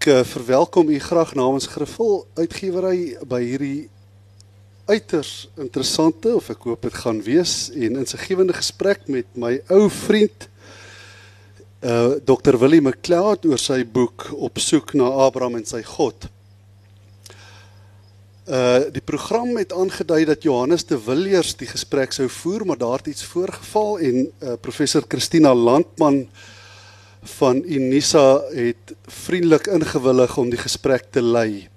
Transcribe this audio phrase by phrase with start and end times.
[0.00, 3.90] Ek uh, verwelkom u graag namens Griffel Uitgewery by hierdie
[4.88, 10.46] uiters interessante of ek hoop dit gaan wees en insiggewende gesprek met my ou vriend
[11.84, 16.24] uh Dr Willie McLeod oor sy boek Op soek na Abraham en sy God.
[18.48, 23.04] Uh die program het aangedui dat Johannes de Villiers die gesprek sou voer, maar daar
[23.04, 26.24] het iets voorgeval en uh professor Christina Landman
[27.22, 31.68] van Unisa het vriendelik ingewillig om die gesprek te lei.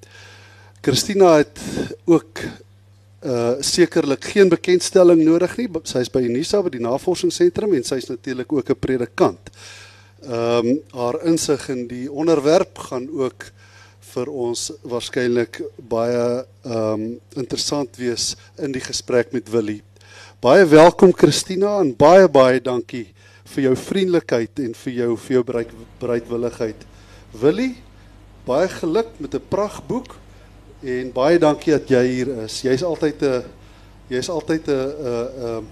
[0.82, 1.60] Christina het
[2.06, 2.44] ook
[3.24, 5.70] uh sekerlik geen bekendstelling nodig nie.
[5.88, 9.50] Sy is by Unisa by die navorsingsentrum en sy is natuurlik ook 'n predikant.
[10.24, 13.52] Ehm um, haar insig in die onderwerp gaan ook
[14.14, 19.84] vir ons waarskynlik baie ehm um, interessant wees in die gesprek met Willie.
[20.40, 23.13] Baie welkom Christina en baie baie dankie
[23.46, 26.86] vir jou vriendelikheid en vir jou vir jou bereid, bereidwilligheid.
[27.42, 27.76] Willie,
[28.46, 30.16] baie geluk met 'n pragtboek
[30.84, 32.62] en baie dankie dat jy hier is.
[32.62, 33.44] Jy's altyd 'n
[34.10, 35.66] jy's altyd 'n 'n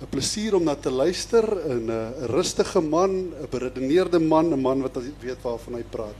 [0.00, 4.82] 'n plesier om na te luister, 'n 'n rustige man, 'n beredeneerde man, 'n man
[4.82, 6.14] wat weet waarvan hy praat.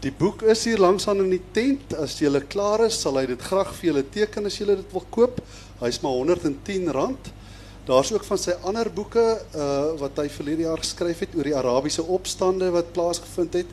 [0.00, 1.92] Die boek is hier langs aan in die tent.
[1.94, 5.04] As jy klaar is, sal hy dit graag vir julle teken as jy dit wil
[5.10, 5.42] koop.
[5.80, 6.88] Hy's maar R110.
[7.84, 9.24] Daar's ook van sy ander boeke
[9.56, 13.66] uh wat hy verlede jaar geskryf het oor die Arabiese opstande wat plaasgevind het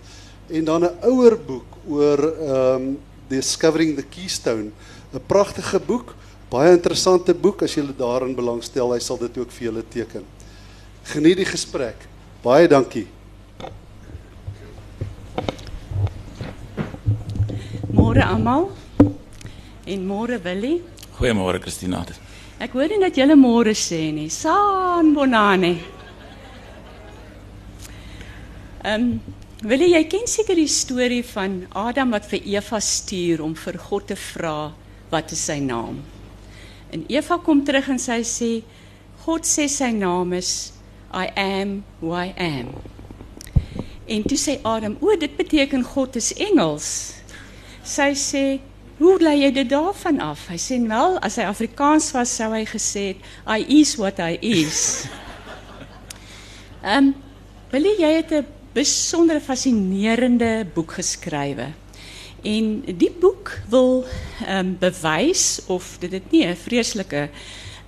[0.47, 2.97] en dan 'n ouer boek oor um
[3.27, 4.71] Discovering the Keystone,
[5.13, 6.15] 'n pragtige boek,
[6.49, 10.23] baie interessante boek as jy daarin belangstel, hy sal dit ook vir julle teken.
[11.03, 12.07] Geniet die gesprek.
[12.43, 13.07] Baie dankie.
[17.91, 18.71] Môre almal.
[19.85, 20.83] En môre Willie.
[21.19, 22.05] Goeiemôre Christina.
[22.57, 24.31] Ek hoor nie dat julle môre sê nie.
[24.33, 25.75] San bonane.
[28.81, 29.35] Ehm, um,
[29.67, 34.07] wil jy ken seker die storie van Adam wat vir Eva stuur om vir God
[34.09, 34.71] te vra
[35.11, 35.99] wat is sy naam?
[36.93, 38.51] En Eva kom terug en sy sê
[39.25, 40.73] God sê sy naam is
[41.13, 42.73] I am who I am.
[44.07, 47.13] En toe sê Adam, "O, dit beteken God is Engels."
[47.83, 48.59] Sy sê,
[48.97, 50.47] Hoe lei jy dit daarvan af?
[50.49, 54.39] Hy sê wel, as hy Afrikaans was, sou hy gesê het, I is what I
[54.41, 55.05] is.
[56.81, 57.15] Ehm, um,
[57.69, 61.73] wil jy het 'n besondere fascinerende boek geskrywe.
[62.41, 64.05] En die boek wil
[64.45, 67.29] ehm um, bewys of dit dit nie 'n vreeslike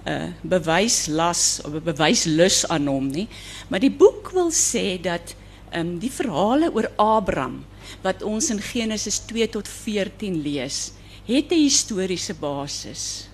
[0.06, 3.28] uh bewyslas of 'n bewyslus aan hom nie,
[3.68, 5.36] maar die boek wil sê dat
[5.72, 7.66] ehm um, die verhale oor Abraham
[8.02, 10.91] wat ons in Genesis 2 tot 14 lees,
[11.29, 13.28] het 'n historiese basis.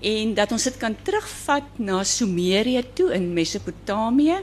[0.00, 4.38] En dat ons dit kan terugvat na Sumerië toe in Mesopotamië,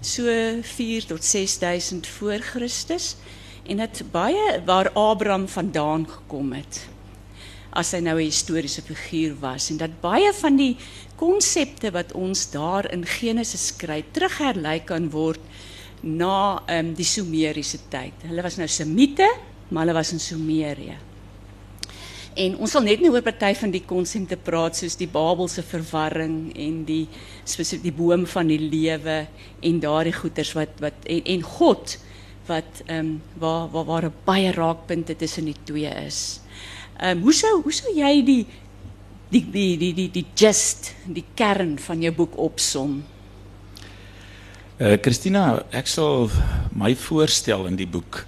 [0.00, 0.24] so
[0.62, 3.16] 4 tot 6000 voor Christus
[3.66, 6.88] en dit baie waar Abraham vandaan gekom het.
[7.70, 10.76] As hy nou 'n historiese figuur was en dat baie van die
[11.16, 15.40] konsepte wat ons daar in Genesis kry, terugherlei kan word
[16.00, 18.12] na um, die Sumeriese tyd.
[18.22, 19.36] Hulle was nou Semite,
[19.68, 21.09] maar hulle was in Sumerië.
[22.38, 26.52] En ons sal net nie oor party van die konsepte praat soos die Babelse verwarring
[26.54, 27.08] en die
[27.42, 29.24] spesifiek die boom van die lewe
[29.66, 31.96] en daardie goeters wat wat en, en God
[32.50, 33.10] wat ehm um,
[33.42, 36.40] waar waar waar 'n baie raakpunte tussen die twee is.
[37.00, 38.46] Ehm um, hoe sou hoe sou jy die
[39.30, 43.02] die die die die die gist, die kern van jou boek opsom?
[44.78, 46.30] Eh uh, Christina, ek sal
[46.72, 48.26] my voorstel in die boek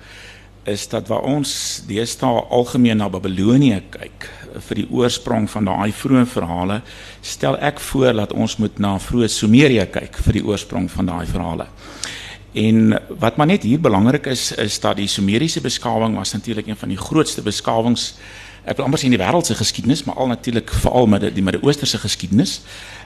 [0.65, 4.29] is dat waar ons deesdae algemeen na Babelonie kyk
[4.69, 6.81] vir die oorsprong van daai vroeë verhale,
[7.25, 11.27] stel ek voor dat ons moet na vroeë Sumerië kyk vir die oorsprong van daai
[11.27, 11.67] verhale.
[12.53, 16.77] En wat maar net hier belangrik is is dat die Sumeriese beskawing was natuurlik een
[16.77, 18.13] van die grootste beskawings
[18.63, 21.43] ek wil amper sê in die wêreld se geskiedenis, maar al natuurlik veral met die
[21.43, 22.61] Midde-Oosterse geskiedenis.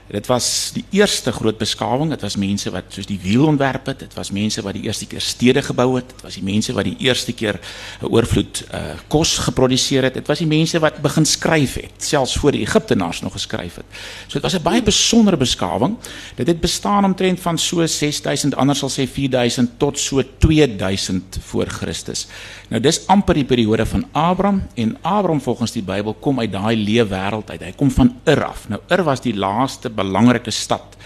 [0.07, 2.13] Dit was die eerste groot beskawing.
[2.15, 4.05] Dit was mense wat soos die wiel ontwerp het.
[4.05, 6.13] Dit was mense wat die eerste keer stede gebou het.
[6.15, 7.59] Dit was die mense wat die eerste keer
[8.03, 10.15] 'n oorvloed uh kos geproduseer het.
[10.15, 13.85] Dit was die mense wat begin skryf het, selfs voor die Egiptenaars nog geskryf het.
[14.27, 15.97] So dit was 'n baie besondere beskawing.
[16.35, 21.67] Dit het bestaan omtrent van so 6000, anders sal sê 4000 tot so 2000 voor
[21.67, 22.27] Christus.
[22.69, 26.77] Nou dis amper die periode van Abraham en Abraham volgens die Bybel kom uit daai
[26.77, 27.63] lewe wêreld uit.
[27.63, 28.69] Hy kom van Ur af.
[28.69, 30.97] Nou Ur was die laaste belangrike stad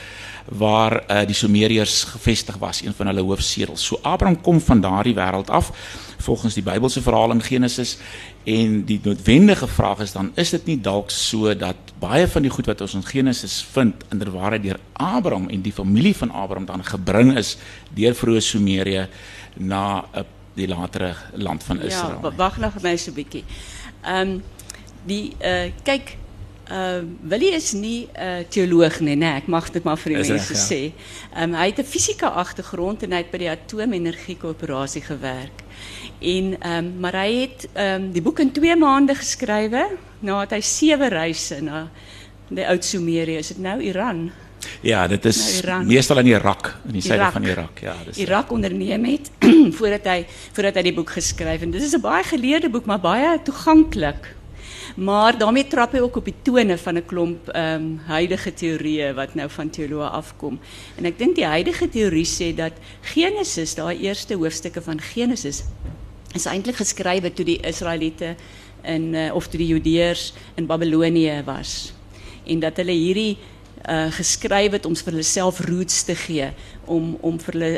[0.50, 3.84] waar uh, die Sumeriërs gevestig was, een van hulle hoofsedels.
[3.86, 5.70] So Abraham kom van daardie wêreld af
[6.20, 7.98] volgens die Bybelse verhaal in Genesis
[8.44, 12.50] en die noodwendige vraag is dan is dit nie dalk so dat baie van die
[12.50, 16.84] goed wat ons in Genesis vind inderwaarheid deur Abraham en die familie van Abraham dan
[16.84, 17.56] gebring is
[17.94, 19.06] deur vroeë Sumerië
[19.56, 22.18] na 'n die latere land van Israël.
[22.22, 23.44] Ja, wag nog my so 'n bietjie.
[24.02, 24.40] Ehm
[25.06, 26.16] die uh kyk
[26.70, 30.28] uh Willie is nie 'n uh, teoloog nie, nee, ek mag dit maar vir die
[30.28, 30.60] mense ja.
[30.60, 30.92] sê.
[31.34, 35.64] Ehm um, hy het 'n fisika agtergrond en hy het by die atoomenergie korporasie gewerk.
[36.20, 39.86] En um, maar hij heeft um, die boek in twee maanden geschreven.
[40.18, 41.88] Nou had hij zeven reizen naar
[42.48, 43.36] de Oud-Sumerië.
[43.36, 44.30] Is het nou Iran?
[44.80, 47.78] Ja, dat is nou meestal in Irak, in die zuiden van Irak.
[47.78, 49.30] Ja, Irak onderneem het
[49.76, 51.70] voordat hij voordat hy die boek geschreven.
[51.70, 54.34] Dit is een baie geleerde boek, maar baie toegankelijk.
[54.96, 59.14] Maar daarmee trap hy ook op die tone van 'n klomp ehm um, huidige teorieë
[59.14, 60.58] wat nou van teoloë afkom.
[60.96, 65.64] En ek dink die huidige teorie sê dat Genesis, daai eerste hoofstukke van Genesis
[66.34, 68.36] is eintlik geskrywe toe die Israeliete
[68.82, 71.92] in uh, of toe die Judeërs in Babilonië was.
[72.46, 73.38] En dat hulle hierdie
[73.88, 76.50] uh, geskryf het om vir hulle self roots te gee
[76.90, 77.70] om om vir hulle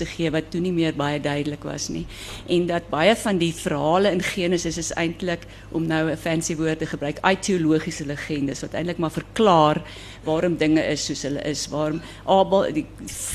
[0.00, 2.04] te gee wat toe nie meer baie duidelik was nie.
[2.50, 6.78] En dat baie van die verhale in Genesis is eintlik om nou 'n fancy woord
[6.78, 9.82] te gebruik teologiese legendes wat eintlik maar verklaar
[10.24, 12.86] waarom dinge is soos hulle is waarom Abel die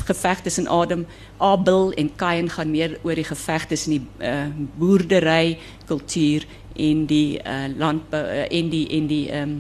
[0.05, 1.05] geveg tussen Adam
[1.37, 4.47] Abel en Kain gaan meer oor die geveg tussen die uh,
[4.77, 9.51] boerdery kultuur in die uh, uh, en die en die ehm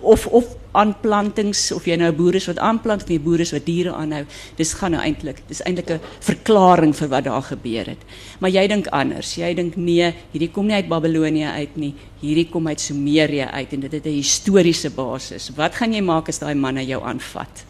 [0.00, 3.18] of of aanplantings of jy nou boere is wat aanplant of jy
[3.52, 4.24] wat diere aanhou.
[4.56, 8.02] Dis gaan nou eintlik dis eintlik 'n verklaring vir wat daar gebeur het.
[8.40, 9.34] Maar jy dink anders.
[9.34, 11.94] Jy dink nee hierdie kom nie uit Babilonie uit nie.
[12.20, 15.50] Hierdie kom uit Sumerië uit en dit het 'n historiese basis.
[15.56, 17.64] Wat gaan jy maak as daai manne jou aanvat?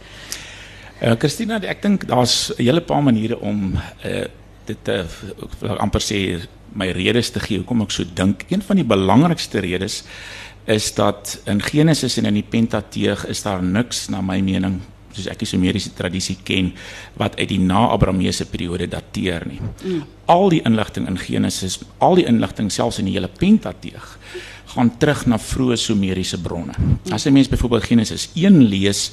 [1.02, 4.24] Uh, Christina ek dink daar's 'n hele paar maniere om uh,
[4.64, 5.04] dit uh,
[5.78, 6.40] amper sê
[6.72, 8.44] my redes te gee hoekom ek so dink.
[8.48, 10.02] Een van die belangrikste redes
[10.68, 14.80] is dat in Genesis en in die Pentateug is daar niks na my mening
[15.18, 16.70] soos ek die Sumeriese tradisie ken
[17.18, 19.60] wat uit die na-Abrameese periode dateer nie.
[19.60, 20.04] Mm.
[20.30, 24.16] Al die inligting in Genesis, al die inligting selfs in die hele Pentateug
[24.68, 26.76] gaan terug na vroeë Sumeriese bronne.
[26.76, 27.12] Mm.
[27.16, 29.10] As 'n mens byvoorbeeld Genesis 1 lees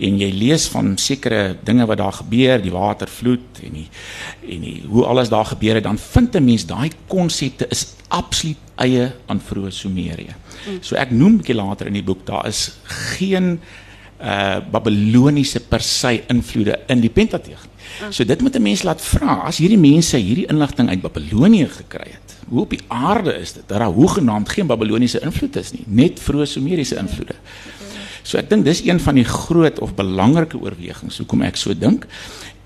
[0.00, 3.88] en jy lees van sekere dinge wat daar gebeur, die watervloed en die
[4.48, 8.56] en die hoe alles daar gebeur het, dan vind 'n mens daai konsepte is absoluut
[8.76, 10.34] eie aan vroeë Sumerië.
[10.34, 10.78] Mm.
[10.80, 13.60] So ek noem 'n bietjie later in die boek, daar is geen
[14.22, 17.66] uh Babiloniese per se invloede in die Pentateug.
[18.02, 18.12] Mm.
[18.12, 22.10] So dit moet 'n mens laat vra, as hierdie mense hierdie inligting uit Babilonië gekry
[22.10, 25.84] het, hoe op die aarde is dit dat daar hoegenaamd geen Babiloniese invloed is nie,
[25.86, 27.34] net vroeë Sumeriese invloede.
[27.34, 27.77] Mm.
[28.28, 32.04] So ek dink dis een van die groot of belangrike oorwegings hoekom ek so dink.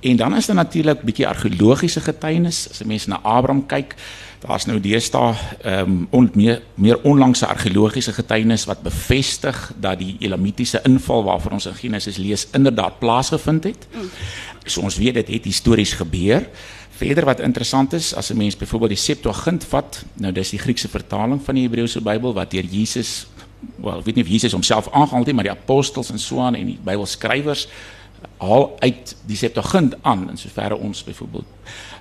[0.02, 2.66] En dan is daar natuurlik bietjie argeologiese getuienis.
[2.70, 3.94] As 'n mens na Abraham kyk,
[4.40, 10.80] daar's nou deesdae ehm um, meer meer onlangse argeologiese getuienis wat bevestig dat die Elamitiese
[10.82, 13.86] inval waarvan ons in Genesis lees inderdaad plaasgevind het.
[14.64, 16.48] So ons weet dit het histories gebeur.
[16.90, 20.88] Verder wat interessant is, as 'n mens byvoorbeeld die Septuagint vat, nou dis die Griekse
[20.88, 23.26] vertaling van die Hebreëse Bybel wat deur Jesus
[23.76, 26.54] wel, ek weet nie of Jesus homself aangehaal het, maar die apostels en so aan
[26.58, 27.68] en die Bybelskrywers
[28.42, 31.46] haal uit die Septuagint aan in soverre ons byvoorbeeld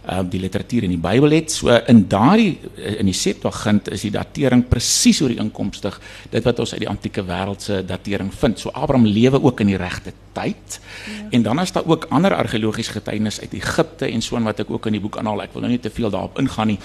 [0.10, 1.54] uh, die literatuur in die Bybel het.
[1.54, 2.58] So in daardie
[2.98, 6.00] in die Septuagint is die datering presies oor die inkomstig
[6.32, 8.60] dit wat ons uit die antieke wêreld se datering vind.
[8.60, 10.80] So Abraham lewe ook in die regte tyd.
[10.80, 11.28] Ja.
[11.38, 14.86] En dan is daar ook ander argeologiese getuienis uit Egipte en so wat ek ook
[14.88, 15.44] in die boek aanhaal.
[15.44, 16.80] Ek wil nou nie te veel daarop ingaan nie,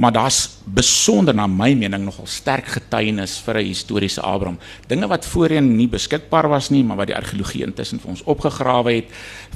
[0.00, 4.58] maar daar's besonder na my mening nogal sterk getuienis vir 'n historiese Abraham.
[4.88, 8.92] Dinge wat voorheen nie beskikbaar was nie, maar wat die argeologie intussen vir ons opgegrawe
[8.92, 8.95] het.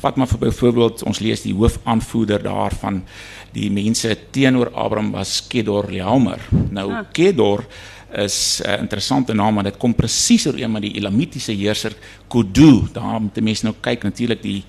[0.01, 3.03] Vat maar vir byvoorbeeld ons lees die hoofaanvoerder daarvan
[3.53, 6.41] die mense teenoor Abraham was Kedor Laomer.
[6.71, 7.05] Nou ah.
[7.13, 7.65] Kedor
[8.13, 11.93] is 'n uh, interessante naam want dit kom presies ooreen met die Elamitiese heerser
[12.29, 12.89] Kudu.
[12.93, 14.65] Daar moet mense nou kyk natuurlik die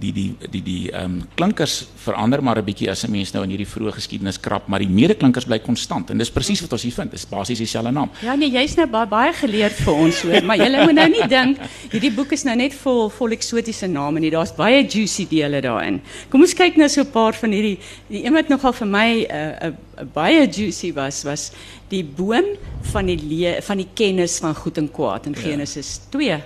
[0.00, 3.42] die die die die ehm um, klinkers verander maar 'n bietjie as 'n mens nou
[3.44, 6.82] in hierdie vroeë geskiedenis krap, maar die medeklinkers bly konstant en dis presies wat ons
[6.82, 7.10] hier vind.
[7.10, 8.10] Dis basies dieselfde naam.
[8.22, 11.28] Ja nee, jy's nou baie baie geleerd vir ons hoor, maar jy moet nou nie
[11.28, 11.58] dink
[11.90, 14.30] hierdie boek is nou net vol vol eksotiese name nie.
[14.30, 16.00] Daar's baie juicy dele daarin.
[16.30, 19.08] Kom ons kyk nou so 'n paar van hierdie die een wat nogal vir my
[19.24, 21.52] 'n uh, uh, baie juicy was was
[21.88, 22.44] die boom
[22.92, 25.40] van die le van die kennis van goed en kwaad in ja.
[25.40, 26.42] Genesis 2.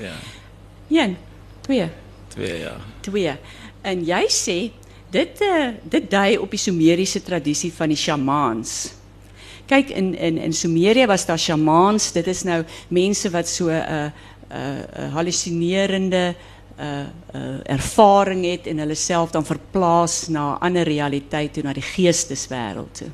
[0.00, 0.16] Ja.
[0.88, 1.16] 1
[1.62, 2.01] 2
[2.32, 2.76] Twee, ja.
[3.00, 3.34] Twee.
[3.82, 4.58] En jy sê
[5.12, 8.94] dit uh, dit dui op die Sumeriese tradisie van die shamaans.
[9.68, 12.12] Kyk in in in Sumerië was daar shamaans.
[12.12, 14.12] Dit is nou mense wat so 'n uh, 'n
[14.52, 16.34] uh, uh, hallusinerende
[16.78, 17.00] uh,
[17.34, 21.88] uh, ervaring het en hulle self dan verplaas na 'n ander realiteit toe na die
[21.94, 23.10] geesteswêreld toe.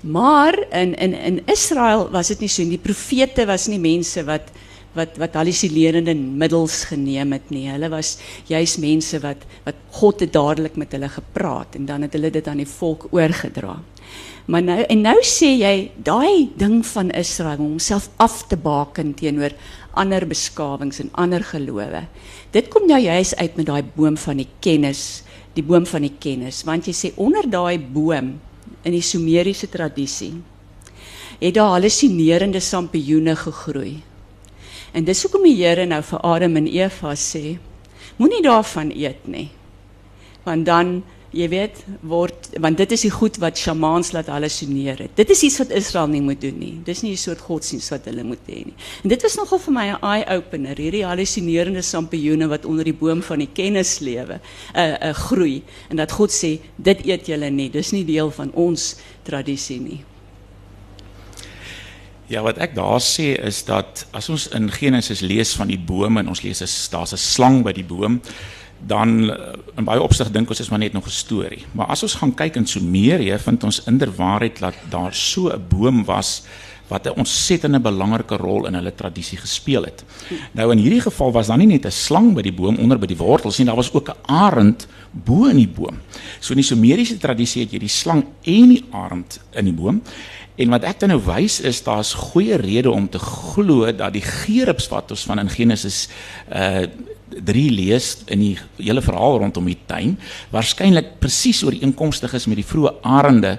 [0.00, 2.78] Maar in in in Israel was dit nie so nie.
[2.78, 4.42] Die profete was nie mense wat
[4.96, 7.66] wat wat hallusinerende middels geneem het nie.
[7.70, 8.16] Hulle was
[8.48, 12.48] juis mense wat wat God het dadelik met hulle gepraat en dan het hulle dit
[12.48, 13.76] aan die volk oorgedra.
[14.46, 15.74] Maar nou en nou sê jy
[16.06, 19.54] daai ding van Israel om homself af te baken teenoor
[19.98, 22.04] ander beskawings en ander gelowe.
[22.54, 25.22] Dit kom nou juis uit met daai boom van die kennis,
[25.56, 28.36] die boom van die kennis, want jy sê onder daai boom
[28.86, 30.34] in die Sumeriese tradisie
[31.40, 33.98] het daar hallusinerende sampioene gegroei.
[34.96, 37.58] En dis hoekom die Here nou vir Adam en Eva sê,
[38.16, 39.50] moenie daarvan eet nie.
[40.46, 41.02] Want dan
[41.36, 45.12] jy weet word want dit is die goed wat shamaans laat hallusineer het.
[45.18, 46.72] Dit is iets wat Israel nie moet doen nie.
[46.86, 48.76] Dis nie 'n soort godsdienst wat hulle moet hê nie.
[49.02, 52.94] En dit was nogal vir my 'n eye opener, hierdie hallusinerende sampioene wat onder die
[52.94, 54.40] boom van die kennis lewe,
[54.74, 57.70] 'n uh, 'n uh, groei en dat God sê dit eet julle nie.
[57.70, 60.04] Dis nie deel van ons tradisie nie.
[62.26, 66.18] Ja, wat ek daar sê is dat as ons in Genesis lees van die boom
[66.18, 66.58] en ons lees
[66.90, 68.20] daar's 'n slang by die boom,
[68.86, 71.64] dan eh, in baie opsig dink ons is maar net nog 'n storie.
[71.72, 76.04] Maar as ons gaan kyk in Sumerië, vind ons inderwaarheid dat daar so 'n boom
[76.04, 76.42] was
[76.88, 80.04] wat 'n ontsettende belangrike rol in hulle tradisie gespeel het.
[80.52, 83.06] Nou in hierdie geval was daar nie net 'n slang by die boom onder by
[83.06, 85.98] die wortels nie, daar was ook 'n arend bo in die boom.
[86.40, 90.02] So in die Sumeriese tradisie het jy die slang en die arend in die boom.
[90.56, 94.24] En wat ek dan nou wys is daar's goeie rede om te glo dat die
[94.24, 96.08] gerubs wat ons van in Genesis
[96.52, 96.86] uh
[97.26, 100.14] 3 lees in die hele verhaal rondom die tuin
[100.52, 103.56] waarskynlik presies ooreenkomstig is met die vroeë arende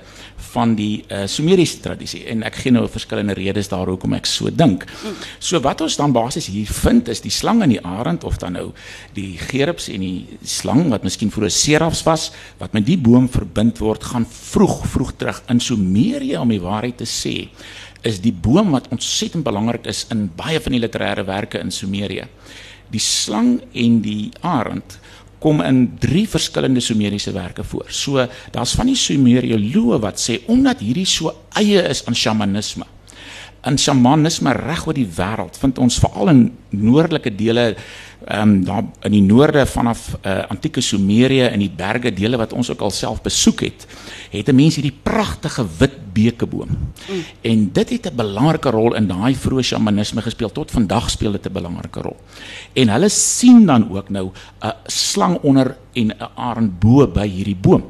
[0.53, 4.51] van die uh, Sumeriese tradisie en ek gee nou verskillende redes daar hoekom ek so
[4.53, 4.86] dink.
[5.43, 8.55] So wat ons dan basies hier vind is die slang en die arend of dan
[8.55, 8.69] nou
[9.17, 12.29] die gerubs en die slang wat miskien vroeër serafs was
[12.62, 15.43] wat met die boom verbind word gaan vroeg vroeg terug.
[15.51, 17.50] In Sumerië om die waarheid te sê
[18.07, 22.29] is die boom wat ontsettend belangrik is in baie van die literêre werke in Sumerië
[22.94, 25.00] die slang en die arend
[25.39, 27.86] kom in drie verskillende sumeriese werke voor.
[27.94, 32.88] So daar's van die sumerioloë wat sê omdat hierdie so eie is aan shamanisme.
[33.67, 37.74] In shamanisme reg oor die wêreld vind ons veral in noordelike dele
[38.27, 42.53] ehm um, daar in die noorde vanaf uh, antieke Sumerië in die berge dele wat
[42.53, 43.88] ons ook al self besoek het,
[44.31, 46.67] het 'n mens hierdie pragtige wit bekeboom.
[46.69, 47.24] Mm.
[47.41, 50.51] En dit het 'n belangrike rol in daai vroeë shamanisme gespeel.
[50.51, 52.17] Tot vandag speel dit 'n belangrike rol.
[52.74, 57.56] En hulle sien dan ook nou 'n slang onder en 'n arend bo by hierdie
[57.56, 57.84] boom.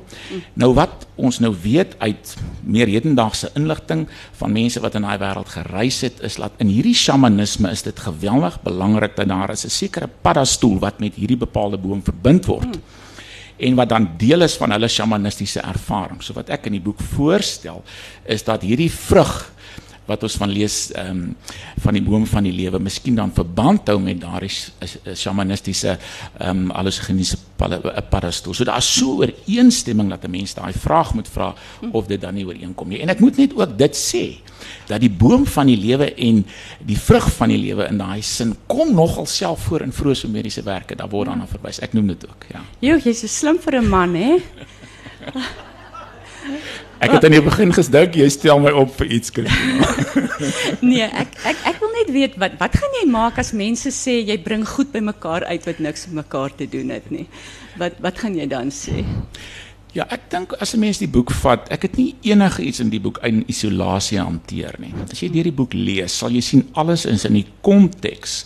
[0.53, 5.49] Nou wat ons nou weet uit meer hedendaagse inligting van mense wat in daai wêreld
[5.49, 10.09] gereis het, is dat in hierdie shamanisme is dit geweldig belangrik dat daar 'n sekere
[10.21, 12.75] paddastoel wat met hierdie bepaalde boom verbind word.
[12.75, 12.81] Mm
[13.57, 16.21] en wat dan deel is van hulle shamanistiese ervaring.
[16.23, 17.83] So wat ek in die boek voorstel
[18.29, 19.33] is dat hierdie vrug
[20.07, 21.35] wat ons van lees ehm um,
[21.83, 24.51] van die boom van die lewe miskien dan verband hou met daardie
[25.13, 25.97] shamanistiese
[26.39, 27.37] ehm um, allosgeniese
[28.09, 28.53] parastool.
[28.53, 31.53] So daar is so ooreenstemming dat 'n mens daai vraag moet vra
[31.91, 33.01] of dit dan nie ooreenkom nie.
[33.01, 34.41] En ek moet net ook dit sê
[34.87, 36.45] dat die boom van die lewe en
[36.85, 40.63] die vrug van die lewe in daai sin kom nogal self voor in vroeë Sumeriese
[40.63, 40.95] werke.
[40.95, 41.79] Daar word daarna verwys.
[41.79, 42.61] Ek noem dit ook, ja.
[42.79, 44.37] Jo, jy's so slim vir 'n man, hè?
[46.97, 49.45] Ek het aan die begin gedink jy stel my op vir iets kry.
[50.91, 54.17] nee, ek ek ek wil net weet wat wat gaan jy maak as mense sê
[54.25, 57.27] jy bring goed by mekaar uit wat niks met mekaar te doen het nie.
[57.77, 59.05] Wat wat gaan jy dan sê?
[59.95, 62.89] Ja, ek dink as 'n mens die boek vat, ek het nie enige iets in
[62.89, 64.93] die boek in isolasie hanteer nie.
[65.11, 68.45] As jy hierdie boek lees, sal jy sien alles is in die konteks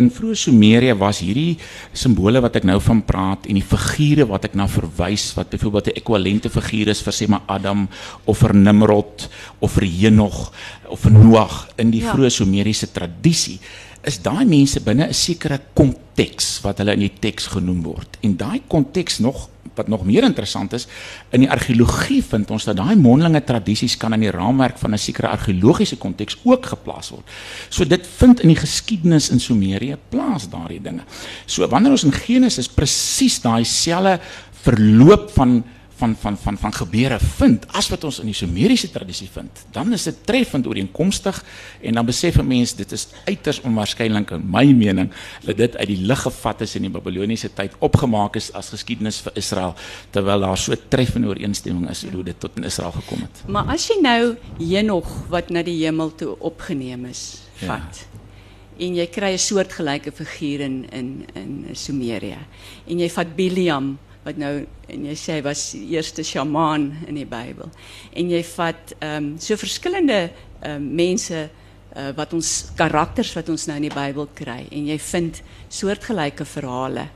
[0.00, 1.56] in vroeë Sumerië was hierdie
[1.94, 5.92] simbole wat ek nou van praat en die figure wat ek na verwys wat byvoorbeeld
[5.92, 7.88] 'n ekwivalente figuur is vir sê maar Adam
[8.26, 9.28] of vir Nimrod
[9.60, 10.52] of vir Henog
[10.88, 12.12] of vir Noag in die ja.
[12.12, 13.60] vroeë Sumeriese tradisie
[14.06, 18.36] is daai mense binne 'n sekere konteks wat hulle in die teks genoem word en
[18.36, 20.86] daai konteks nog wat nog meer interessant is,
[21.34, 24.98] in die argeologie vind ons dat daai mondelinge tradisies kan in die raamwerk van 'n
[24.98, 27.26] sekere argeologiese konteks ook geplaas word.
[27.68, 31.02] So dit vind in die geskiedenis in Sumerië plaas daardie dinge.
[31.46, 34.20] So wanneer ons in Genesis presies daai selfe
[34.62, 35.64] verloop van
[35.96, 39.92] van van van van gebeure vind as wat ons in die Sumeriese tradisie vind, dan
[39.92, 41.38] is dit treffend ooreenkomstig
[41.80, 45.10] en dan besef 'n mens dit is uiters onwaarskynlik in my mening
[45.44, 49.20] dat dit uit die lug gevat is in die Babiloniese tyd opgemaak is as geskiedenis
[49.20, 49.74] vir Israel
[50.10, 53.42] terwyl daar so treffende ooreenstemming is hoe dit tot in Israel gekom het.
[53.46, 58.86] Maar as jy nou Henog wat na die hemel toe opgeneem is, vat ja.
[58.86, 62.38] en jy kry 'n soortgelyke figuur in in in Sumerië
[62.86, 64.52] en jy vat Biliam wat nou
[64.88, 67.70] en jy sê was die eerste sjamaan in die Bybel.
[68.16, 73.50] En jy vat ehm um, so verskillende ehm um, mense uh, wat ons karakters wat
[73.52, 77.08] ons nou in die Bybel kry en jy vind soortgelyke verhale.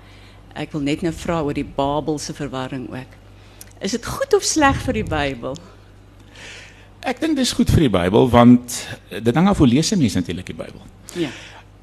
[0.58, 3.18] Ek wil net nou vra oor die Babelse verwarring ook.
[3.80, 5.58] Is dit goed of sleg vir die Bybel?
[7.08, 10.18] Ek dink dis goed vir die Bybel want dit hang af hoe lees 'n mens
[10.18, 10.82] natuurlik die Bybel.
[11.14, 11.30] Ja.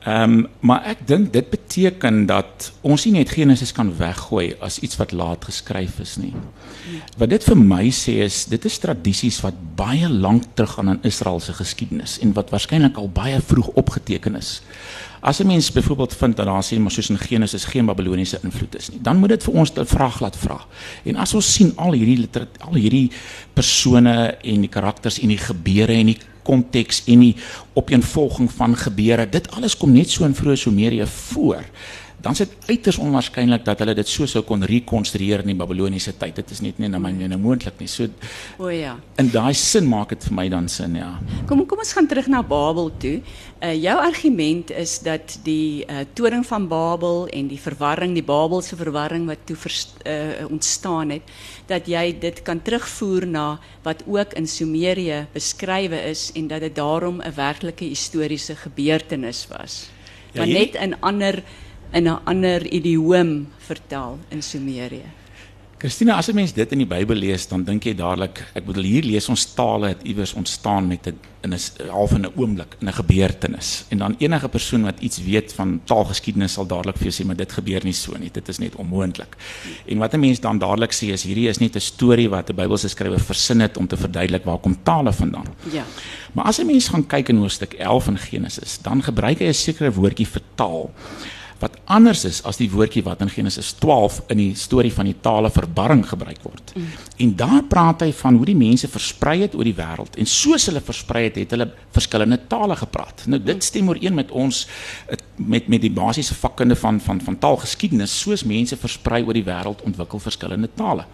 [0.05, 4.77] Ehm um, maar ek dink dit beteken dat ons nie net Genesis kan weggooi as
[4.85, 6.33] iets wat laat geskryf is nie.
[7.17, 10.99] Wat dit vir my sê is dit is tradisies wat baie lank terug gaan in
[11.09, 14.61] Israel se geskiedenis en wat waarskynlik al baie vroeg opgeteken is.
[15.25, 18.75] As 'n mens byvoorbeeld vind dat daar sien maar soos in Genesis geen Babiloniese invloed
[18.75, 20.65] is nie, dan moet dit vir ons 'n vraag laat vra.
[21.03, 23.11] En as ons sien al hierdie al hierdie
[23.53, 27.35] persone en die karakters en die gebeure en die konteks en die
[27.73, 29.27] opeenvolging van gebeure.
[29.29, 31.63] Dit alles kom net so in vroeë Sumerië voor.
[32.25, 36.15] Dan is dit uiters onwaarskynlik dat hulle dit so sou kon rekonstrueer in die Babiloniese
[36.17, 36.39] tyd.
[36.39, 37.85] Dit is net nie na my mening moontlik nie.
[37.91, 38.07] So
[38.57, 38.95] O ja.
[39.21, 41.11] In daai sin maak dit vir my dan sin, ja.
[41.45, 43.19] Kom kom ons gaan terug na Babel toe.
[43.61, 48.79] Uh jou argument is dat die uh toring van Babel en die verwarring, die Babelse
[48.79, 51.29] verwarring wat toe vers, uh ontstaan het,
[51.69, 53.45] dat jy dit kan terugvoer na
[53.85, 59.89] wat ook in Sumerië beskrywe is en dat dit daarom 'n werklike historiese gebeurtenis was.
[60.33, 61.43] Ja, maar net in ander
[61.95, 65.07] in 'n ander idioom vertel in Sumerië.
[65.77, 68.83] Christina, as 'n mens dit in die Bybel lees, dan dink jy dadelik, ek bedoel
[68.83, 72.75] hier lees ons tale het iewers ontstaan met 'n in 'n half in 'n oomblik,
[72.79, 73.85] in 'n gebeurtenis.
[73.89, 77.35] En dan enige persoon wat iets weet van taalgeskiedenis sal dadelik vir jou sê, maar
[77.35, 78.29] dit gebeur nie so nie.
[78.31, 79.35] Dit is net onmoontlik.
[79.85, 82.55] En wat 'n mens dan dadelik sê is hierdie is net 'n storie wat 'n
[82.55, 85.47] Bybelse skrywer versin het om te verduidelik waar kom tale vandaan.
[85.71, 85.83] Ja.
[86.33, 89.53] Maar as 'n mens gaan kyk in hoofstuk 11 in Genesis, dan gebruik hy 'n
[89.53, 90.91] sekere woordjie vir taal
[91.59, 95.15] wat anders is as die woordjie wat in Genesis 12 in die storie van die
[95.23, 96.73] tale verbarring gebruik word.
[96.75, 96.89] Mm.
[97.25, 100.67] En daar praat hy van hoe die mense versprei het oor die wêreld en soos
[100.69, 103.25] hulle versprei het, het hulle verskillende tale gepraat.
[103.31, 104.65] Nou dit stem ooreen met ons
[105.35, 109.83] met met die basiese vakkunde van van van taalgeskiedenis, soos mense versprei oor die wêreld
[109.87, 111.07] ontwikkel verskillende tale.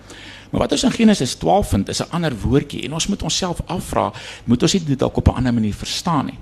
[0.52, 3.62] Maar wat ons in Genesis 12 vind, is 'n ander woordjie en ons moet onsself
[3.66, 4.12] afvra,
[4.44, 6.40] moet ons dit dalk op 'n ander manier verstaan nie?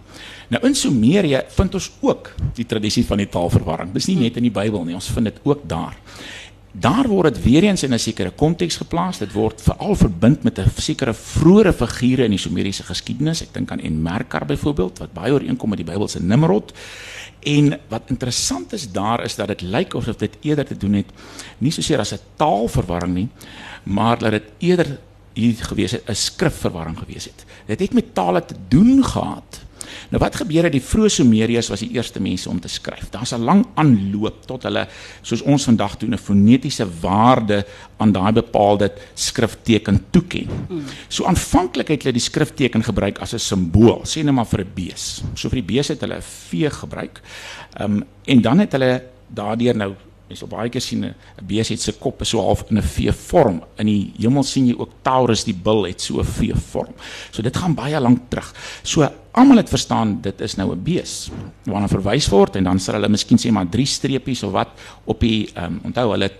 [0.47, 3.91] Nou in Sumerië vind ons ook die tradisie van die taalverwarring.
[3.93, 5.95] Dis nie net in die Bybel nie, ons vind dit ook daar.
[6.71, 9.17] Daar word dit weer eens in 'n sekere konteks geplaas.
[9.17, 13.41] Dit word veral verbind met 'n sekere vroeëre figure in die Sumeriese geskiedenis.
[13.41, 16.73] Ek dink aan Enmerkar byvoorbeeld wat baie ooreenkom met die Bybelse Nimrod.
[17.39, 21.05] En wat interessant is daar is dat dit lyk of dit eerder te doen het
[21.57, 23.29] nie soseer as 'n taalverwarring nie,
[23.83, 24.99] maar dat dit eerder
[25.33, 27.45] hier gewees het 'n skrifverwarring gewees het.
[27.65, 29.61] Dit het met tale te doen gehad.
[30.09, 33.09] Nou wat gebeur het die vroeë Sumeriërs was die eerste mense om te skryf.
[33.09, 34.87] Daar's 'n lang aanloop tot hulle
[35.21, 37.65] soos ons vandag doen 'n fonetiese waarde
[37.97, 40.47] aan daai bepaalde skrifteken toeken.
[41.07, 44.71] So aanvanklik het hulle die skrifteken gebruik as 'n simbool, sê net maar vir 'n
[44.73, 45.23] bees.
[45.33, 47.21] So vir die bees het hulle 'n V gebruik.
[47.77, 49.93] Ehm um, en dan het hulle daardeur nou
[50.29, 53.63] Mens op baie keer sien 'n bees het sy kop so half in 'n V-vorm.
[53.77, 56.93] In die hemel sien jy ook Taurus die bil het so 'n V-vorm.
[57.31, 58.53] So dit gaan baie lank terug.
[58.83, 61.31] So almal het verstaan dit is nou 'n bees
[61.65, 64.69] waarna verwys word en dan sal hulle miskien sê maar drie streepies of wat
[65.05, 66.31] op die ehm um, onthou hulle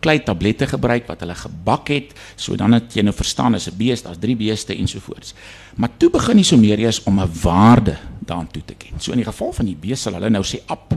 [0.00, 2.12] klei tablette gebruik wat hulle gebak het.
[2.36, 5.34] So dan het jy nou verstaan is 'n bees, daar's drie beeste ensovoorts.
[5.76, 9.00] Maar toe begin die Sumeriërs om 'n waarde daaraan toe te ken.
[9.00, 10.94] So in die geval van die bees sal hulle nou sê ap.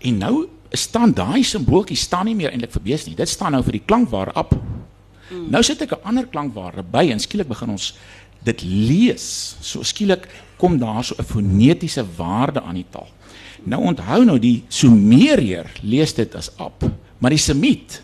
[0.00, 3.14] En nou staan daai simbooltjie staan nie meer eintlik vir bees nie.
[3.14, 4.54] Dit staan nou vir die klankwaar op.
[5.30, 5.50] Mm.
[5.50, 7.94] Nou sit ek 'n ander klankwaar by en skielik begin ons
[8.42, 9.56] dit lees.
[9.60, 13.08] So skielik kom daar so 'n fonetiese waarde aan die taal.
[13.64, 16.84] Nou onthou nou die Sumerier lees dit as op,
[17.18, 18.02] maar die Semiet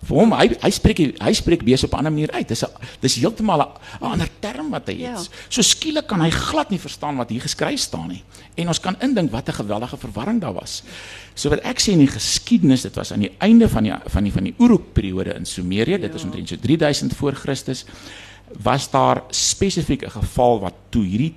[0.00, 2.48] vir hom hy hy spreek hy spreek bees op 'n ander manier uit.
[2.48, 5.00] Dis 'n dis heeltemal 'n ander term wat hy het.
[5.00, 5.22] Ja.
[5.48, 8.22] So skielik kan hy glad nie verstaan wat hier geskryf staan nie.
[8.56, 10.82] En ons kan indink wat 'n geweldige verwarring daar was.
[11.34, 14.24] So wat ek sê in die geskiedenis, dit was aan die einde van die van
[14.24, 16.26] die van die Uruk periode in Sumerië, dit is ja.
[16.26, 17.84] omtrent so 3000 voor Christus,
[18.62, 21.34] was daar spesifiek 'n geval wat toe hierdie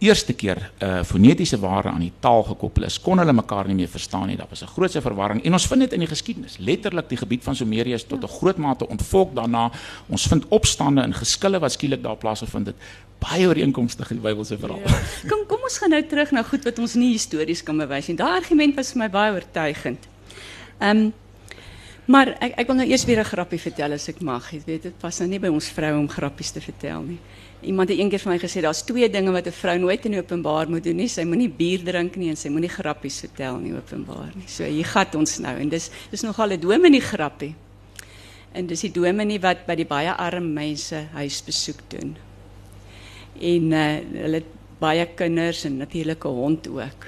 [0.00, 3.90] eerste keer uh, fonetiese waarde aan die taal gekoppel is, kon hulle mekaar nie meer
[3.92, 4.36] verstaan nie.
[4.36, 6.56] Daar was 'n grootse verwarring en ons vind dit in die geskiedenis.
[6.58, 9.70] Letterlik die gebied van Sumerië is tot 'n groot mate ontvolk daarna.
[10.08, 12.76] Ons vind opstande en geskille wat skielik daar plaasgevind het.
[13.18, 14.80] Baie ooreenkomstig in die Bybelse verhaal.
[14.80, 15.00] Ja.
[15.28, 18.16] Kom kom ons gaan nou terug na goed wat ons nie histories kan bewys nie.
[18.16, 20.08] Daai argument was vir my baie oortuigend.
[20.78, 21.12] Ehm um,
[22.06, 24.50] maar ek ek wil nou eers weer 'n grappie vertel as ek mag.
[24.52, 27.18] Jy weet dit pas nou nie by ons vroue om grappies te vertel nie.
[27.60, 30.68] Iemand het eendag vir my gesê daar's twee dinge wat 'n vrou nooit in openbaar
[30.70, 31.08] moet doen nie.
[31.08, 34.46] Sy moenie bier drink nie en sy moenie grappies vertel nie openbaar nie.
[34.46, 37.54] So hier gat ons nou en dis dis nogal 'n dominee grappie.
[38.52, 42.16] En dis die dominee wat by die baie arm mense huisbesoek doen.
[43.40, 44.42] En uh, hulle
[44.78, 47.06] baie kinders en natuurlik 'n hond ook.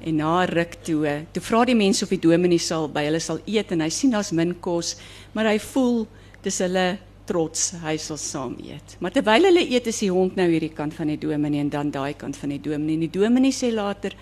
[0.00, 3.38] En na ruk toe, toe vra die mense of die dominee sal by hulle sal
[3.46, 4.96] eet en hy sien daar's min kos,
[5.32, 6.06] maar hy voel
[6.42, 8.96] dis hulle trots hy sal saam eet.
[9.02, 11.92] Maar terwyl hulle eet is die hond nou hierdie kant van die dominee en dan
[11.94, 12.96] daai kant van die dominee.
[12.96, 14.16] En die dominee sê later: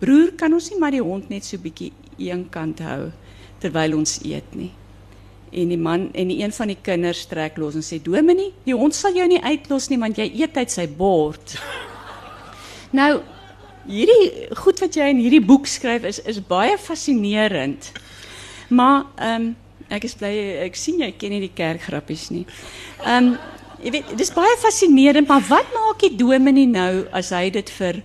[0.00, 3.10] "Broer, kan ons nie maar die hond net so bietjie een kant hou
[3.60, 4.72] terwyl ons eet nie?"
[5.52, 8.74] En die man en die een van die kinders trek los en sê: "Dominee, die
[8.74, 11.58] hond sal jou nie uitlos nie want jy eet uit sy bord."
[13.00, 13.22] nou,
[13.86, 17.92] hierdie goed wat jy in hierdie boek skryf is is baie fascinerend.
[18.68, 19.54] Maar ehm um,
[19.90, 20.32] ek is bly
[20.66, 22.46] ek sien jy ken nie die kerkgrappies nie.
[23.04, 23.38] Ehm um,
[23.82, 28.00] jy weet, dis baie fascinerend, maar wat maak die dominee nou as hy dit vir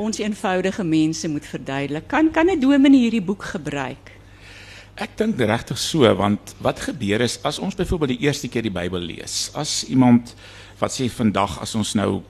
[0.00, 2.08] ons eenvoudige mense moet verduidelik?
[2.08, 4.13] Kan kan 'n dominee hierdie boek gebruik?
[4.94, 8.70] Ek dink regtig so want wat gebeur is as ons byvoorbeeld die eerste keer die
[8.70, 10.36] Bybel lees, as iemand
[10.78, 12.20] wat sê vandag as ons nou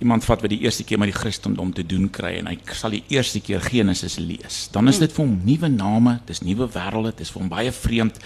[0.00, 2.96] iemand vat wat die eerste keer met die Christendom te doen kry en hy sal
[2.96, 7.12] die eerste keer Genesis lees, dan is dit vir hom nuwe name, dis nuwe wêrelde,
[7.18, 8.22] dis vir hom baie vreemd.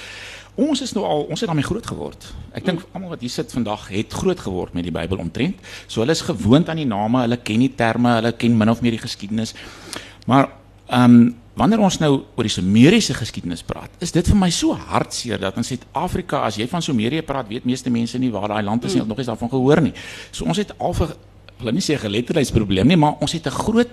[0.58, 2.30] Ons is nou al, ons het daarmee groot geword.
[2.54, 5.58] Ek dink almal wat hier sit vandag het groot geword met die Bybel omtrent.
[5.90, 8.82] So hulle is gewoond aan die name, hulle ken die terme, hulle ken min of
[8.82, 9.56] meer die geskiedenis.
[10.30, 10.52] Maar
[10.86, 11.28] ehm um,
[11.58, 15.56] wanneer ons nou oor die Sumeriese geskiedenis praat, is dit vir my so hartseer dat
[15.58, 18.94] in Suid-Afrika as jy van Sumerië praat, weet meeste mense nie waar daai land is
[18.94, 19.08] nie, mm.
[19.08, 19.94] nog eens daarvan gehoor nie.
[20.30, 21.16] So ons het al vir
[21.58, 23.90] wil nie sê geletterdheidsprobleem nie, maar ons het 'n groot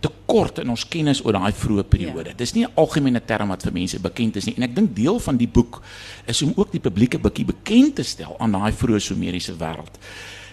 [0.00, 2.30] tekort in ons kennis oor daai vroeë periode.
[2.30, 2.36] Ja.
[2.36, 5.18] Dis nie 'n algemene term wat vir mense bekend is nie en ek dink deel
[5.18, 5.82] van die boek
[6.26, 9.98] is om ook die publieke bietjie bekend te stel aan daai vroeë Sumeriese wêreld.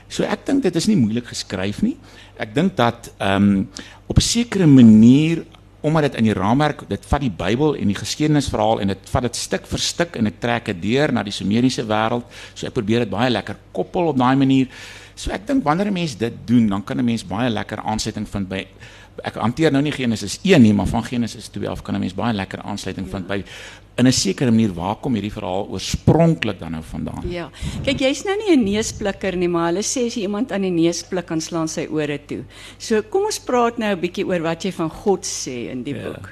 [0.10, 1.98] So ek dink dit is nie moeilik geskryf nie.
[2.38, 3.70] Ek dink dat ehm um,
[4.08, 5.46] op 'n sekere manier
[5.82, 9.28] omdat dit in die raamwerk dit vat die Bybel en die geskiedenisverhaal en dit vat
[9.28, 12.26] dit stuk vir stuk en dit trek dit deur na die Sumeriese wêreld.
[12.54, 14.68] So ek probeer dit baie lekker koppel op daai manier.
[15.16, 18.28] So ek dink wanneer 'n mens dit doen, dan kan 'n mens baie lekker aansluiting
[18.28, 18.68] vind by
[19.24, 22.14] ek hanteer nou nie Genesis 1 nie, maar van Genesis 2 af kan 'n mens
[22.14, 23.44] baie lekker aansluiting vind by
[24.00, 27.24] in 'n sekere manier waar kom hierdie verhaal oorspronklik dan nou vandaan?
[27.30, 27.50] Ja.
[27.84, 30.72] Kyk, jy's nou nie 'n neusplikker nie, maar hulle sê as jy iemand aan die
[30.72, 32.44] neus pluk, dan slaan sy ore toe.
[32.78, 35.96] So kom ons praat nou 'n bietjie oor wat jy van God sê in die
[35.96, 36.04] ja.
[36.04, 36.30] boek.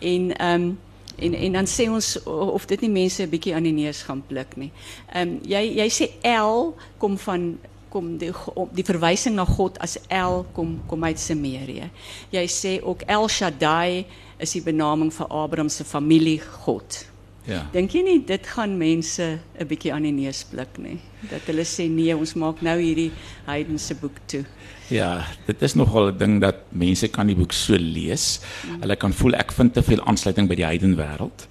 [0.00, 0.78] En ehm um,
[1.16, 4.22] en en dan sê ons of dit nie mense 'n bietjie aan die neus gaan
[4.26, 4.72] pluk nie.
[5.12, 7.58] Ehm um, jy jy sê El kom van
[7.94, 8.32] kom die
[8.74, 11.90] die verwysing na God as El kom kom uit Sumerië.
[12.34, 14.04] Jy sê ook El Shaddai
[14.42, 17.04] is die benaming vir Abraham se familie God.
[17.44, 17.60] Ja.
[17.74, 20.98] Dink jy nie dit gaan mense 'n bietjie aan die neus blik nie?
[21.30, 23.12] Dat hulle sê nee, ons maak nou hierdie
[23.46, 24.44] heidense boek toe.
[24.90, 28.40] Ja, dit is nogal 'n ding dat mense kan die boek so lees.
[28.66, 28.80] Mm.
[28.80, 31.46] Hulle kan voel ek vind te veel aansluiting by die heidenwêreld.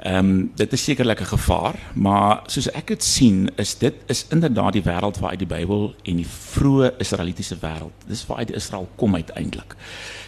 [0.00, 4.26] Ehm um, dit is sekerlik 'n gevaar, maar soos ek dit sien, is dit is
[4.30, 7.92] inderdaad die wêreld waaruit die Bybel en die vroeë Israelitiese wêreld.
[8.06, 9.76] Dis waaruit Israel kom uiteindelik.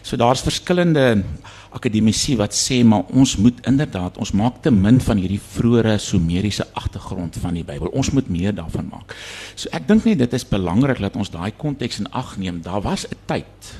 [0.02, 1.24] So daar's verskillende
[1.70, 6.66] akademici wat sê maar ons moet inderdaad ons maak te min van hierdie vroeë Sumeriese
[6.72, 7.88] agtergrond van die Bybel.
[7.88, 9.16] Ons moet meer daarvan maak.
[9.54, 12.60] So ek dink net dit is belangrik dat ons daai konteks in ag neem.
[12.62, 13.72] Daar was 'n tyd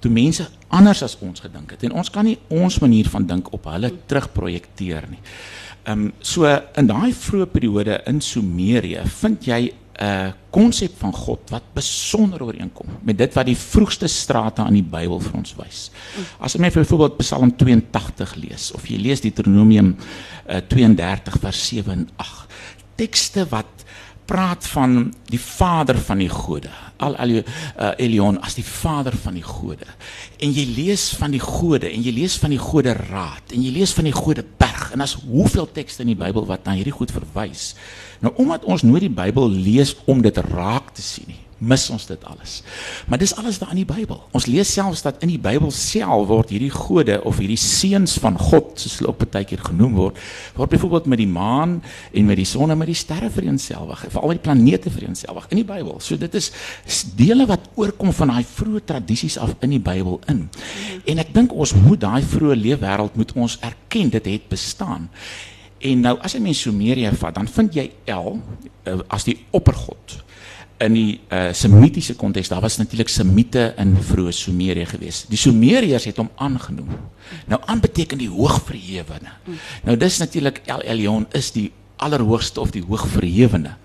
[0.00, 3.52] toe mense anders as ons gedink het en ons kan nie ons manier van dink
[3.52, 5.22] op hulle terugprojekteer nie.
[5.84, 9.60] Ehm um, so in daai vroeë periode in Sumerië vind jy
[10.00, 14.86] 'n konsep van God wat besonder ooreenkom met dit wat die vroegste strate aan die
[14.86, 15.90] Bybel vir ons wys.
[16.40, 19.96] As jy byvoorbeeld Psalm 82 lees of jy lees Deuteronomium
[20.48, 22.48] uh, 32 vers 7 en 8
[22.96, 23.84] tekste wat
[24.24, 26.70] praat van die vader van die gode.
[27.00, 27.42] Al al uh,
[27.96, 29.88] Elion as die vader van die gode.
[30.38, 33.74] En jy lees van die gode en jy lees van die gode raad en jy
[33.80, 36.96] lees van die gode berg en as hoeveel tekste in die Bybel wat na hierdie
[36.96, 37.74] goed verwys.
[38.24, 42.06] Nou omdat ons nooit die Bybel lees om dit raak te sien nie mis ons
[42.08, 42.60] dit alles.
[43.08, 44.18] Maar dis alles daar in die Bybel.
[44.36, 48.38] Ons lees selfs dat in die Bybel self word hierdie gode of hierdie seuns van
[48.40, 50.20] God, soos hulle ook baie keer genoem word,
[50.56, 51.78] word byvoorbeeld met die maan
[52.16, 55.60] en met die son en met die sterre vereenselwig, veral met die planete vereenselwig in
[55.60, 56.00] die Bybel.
[56.00, 56.50] So dit is
[57.18, 60.46] dele wat oorkom van daai vroeë tradisies af in die Bybel in.
[61.12, 65.10] En ek dink ons moet daai vroeë leefwêreld moet ons erken dit het bestaan.
[65.80, 70.20] En nou as jy mens Sumerië vat, dan vind jy El uh, as die oppergod
[70.80, 75.24] in die uh, semitiese konteks daar was natuurlik semite in vroeë Sumerië gewees.
[75.28, 76.88] Die Sumeriërs het hom aangenoem.
[77.50, 79.34] Nou aan beteken die hoogverhewene.
[79.84, 81.68] Nou dis natuurlik El Elyon is die
[82.00, 83.76] allerhoogste of die hoogverhewene.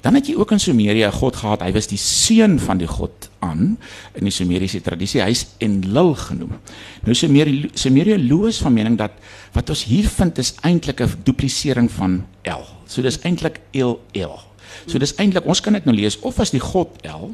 [0.00, 1.62] Dan het jy ook in Sumerië 'n god gehad.
[1.62, 3.78] Hy was die seun van die god aan
[4.12, 5.20] in die Sumeriese tradisie.
[5.20, 6.56] Hy's Enlil genoem.
[7.04, 9.12] Nou Sumerië Sumerië loos van mening dat
[9.52, 12.64] wat ons hier vind is eintlik 'n duplisering van El.
[12.86, 14.49] So dis eintlik El El.
[14.86, 17.30] So dis eintlik ons kan dit nou lees of as die God El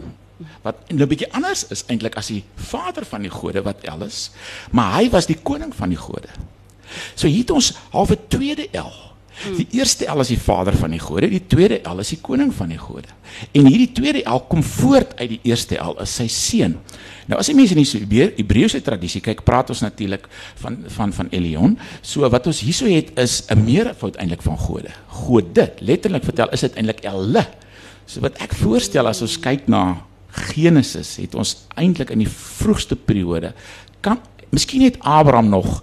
[0.62, 4.30] wat 'n bietjie anders is eintlik as die vader van die gode wat El is,
[4.70, 6.28] maar hy was die koning van die gode.
[7.14, 8.92] So hier het ons half 'n tweede El.
[9.56, 12.54] Die eerste El is die vader van die gode, die tweede El is die koning
[12.54, 13.08] van die gode.
[13.52, 16.78] En hierdie tweede El kom voort uit die eerste El as sy seun.
[17.26, 20.28] Nou as jy mense in die Hebreëse tradisie kyk, praat ons natuurlik
[20.62, 21.78] van van van Elion.
[22.02, 24.90] So wat ons hierso het is 'n meervoud eintlik van gode.
[25.06, 27.46] Gode, letterlik vertel is dit eintlik Elle.
[28.06, 32.96] So wat ek voorstel as ons kyk na Genesis, het ons eintlik in die vroegste
[32.96, 33.54] periode
[34.00, 35.82] kan miskien het Abraham nog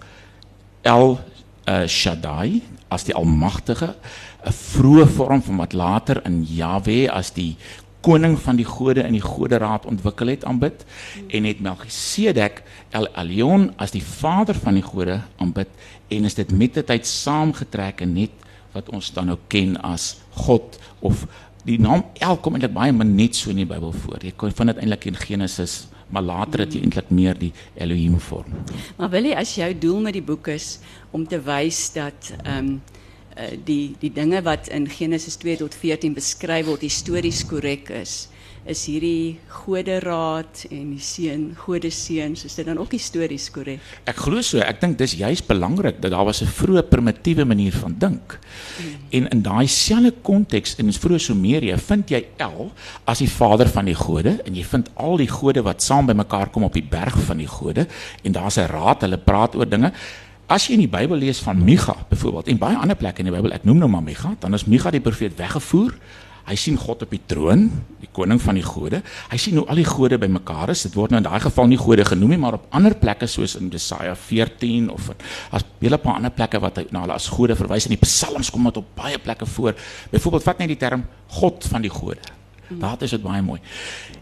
[0.82, 1.20] El
[1.68, 2.62] uh, Shaddai
[2.94, 3.96] as die almagtige
[4.44, 7.56] 'n vroeë vorm van wat later in Jahwe as die
[8.04, 10.84] koning van die gode in die goderaad ontwikkel het aanbid
[11.28, 15.72] en het Melchisedek El Elyon as die vader van die gode aanbid
[16.14, 20.16] en is dit met die tyd saamgetrek en net wat ons dan nou ken as
[20.46, 21.26] God of
[21.64, 24.20] die naam El kom eintlik baie min net so in die Bybel voor.
[24.20, 28.20] Jy kan vind dit eintlik in Genesis maar later het jy eintlik meer die Elohim
[28.22, 28.54] vorm.
[28.98, 30.76] Maar wil jy as jou doel met die boek is
[31.12, 32.76] om te wys dat ehm um,
[33.66, 38.28] die die dinge wat in Genesis 2 tot 14 beskryf word histories korrek is,
[38.64, 43.84] is hierdie goderaad en die seun, gode seuns, is dit dan ook histories korrek?
[44.08, 47.74] Ek glo so, ek dink dis juist belangrik dat daar was 'n vroeë primitiewe manier
[47.74, 48.40] van dink.
[48.78, 48.96] Hmm.
[49.12, 52.72] En in daai selfde konteks in vroeë Sumerië vind jy El
[53.06, 56.50] as die vader van die gode en jy vind al die gode wat saam bymekaar
[56.50, 57.88] kom op die berg van die gode
[58.24, 59.92] en daar's 'n raad, hulle praat oor dinge.
[60.54, 63.34] As jy in die Bybel lees van Micha byvoorbeeld en baie ander plekke in die
[63.34, 65.96] Bybel, ek noem nou maar Micha, dan is Micha die profeet weggevoer.
[66.46, 67.64] Hy sien God op die troon,
[68.04, 69.00] die koning van die gode.
[69.32, 70.84] Hy sien hoe al die gode bymekaar is.
[70.86, 73.56] Dit word nou in daai geval nie gode genoem nie, maar op ander plekke soos
[73.58, 75.10] in Jesaja 14 of
[75.56, 78.54] as baie paar ander plekke wat hy na hulle as gode verwys in die psalms
[78.54, 79.74] kom dit op baie plekke voor.
[80.14, 81.08] Byvoorbeeld vat net die term
[81.40, 82.43] God van die gode.
[82.80, 83.60] Daar is dit baie mooi.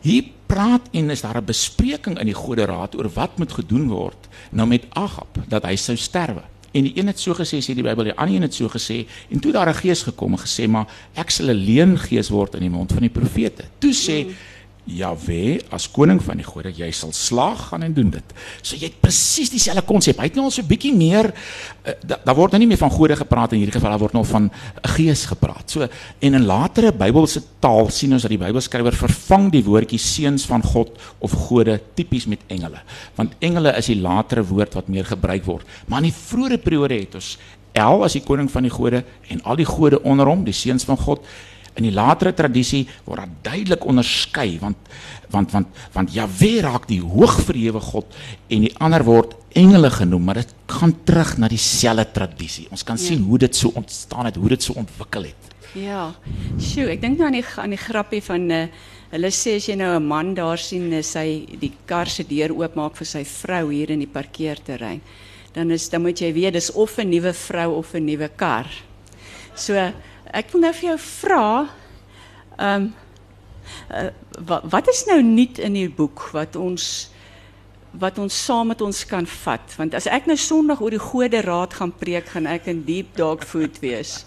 [0.02, 3.88] Hier praat en is daar 'n bespreking in die Gode Raad oor wat moet gedoen
[3.88, 6.42] word nou met Agab dat hy sou sterwe.
[6.72, 9.08] En die een het so gesê sê die Bybel, die ander een het so gesê
[9.30, 12.62] en toe daar 'n gees gekom en gesê maar ek sal 'n leengees word in
[12.62, 13.64] die mond van die profete.
[13.80, 14.34] Toe sê mm.
[14.90, 18.34] Jahwe as koning van die gode, jy sal slaag gaan en doen dit.
[18.64, 20.18] So jy het presies dieselfde konsep.
[20.18, 22.82] Hy het nou al so 'n bietjie meer uh, daar da word nou nie meer
[22.82, 24.50] van gode gepraat in hierdie geval, daar word nou van
[24.98, 25.70] gees gepraat.
[25.70, 30.46] So en in latere Bybelse taal sien ons dat die Bybelskrywer vervang die woordjie seuns
[30.46, 32.82] van God of gode tipies met engele.
[33.16, 35.66] Want engele is die latere woord wat meer gebruik word.
[35.88, 37.38] Maar in die vroeë periode het ons
[37.74, 40.84] El as die koning van die gode en al die gode onder hom, die seuns
[40.84, 41.24] van God
[41.80, 44.78] In die latere tradisie word daar duidelik onderskei want
[45.32, 48.18] want want want Jahwe raak die hoogverhewe God
[48.50, 52.68] en die ander word engele genoem, maar dit gaan terug na dieselfde tradisie.
[52.72, 53.04] Ons kan ja.
[53.04, 55.52] sien hoe dit so ontstaan het, hoe dit so ontwikkel het.
[55.78, 56.10] Ja.
[56.60, 59.68] Sjoe, ek dink nou aan die aan die grappie van uh, eh, hulle sê as
[59.70, 63.24] jy nou 'n man daar sien uh, sy die kar se deur oopmaak vir sy
[63.24, 65.02] vrou hier in die parkeerterrein,
[65.54, 68.68] dan is dan moet jy weet dis of 'n nuwe vrou of 'n nuwe kar.
[69.56, 69.76] So
[70.32, 71.46] Ek wil nou vir jou vra
[72.58, 72.92] ehm um,
[73.92, 74.10] uh,
[74.48, 76.86] wat, wat is nou nuut in die boek wat ons
[77.92, 81.42] wat ons saam met ons kan vat want as ek nou Sondag oor die Gode
[81.44, 84.22] Raad gaan preek gaan ek in deep dog food wees.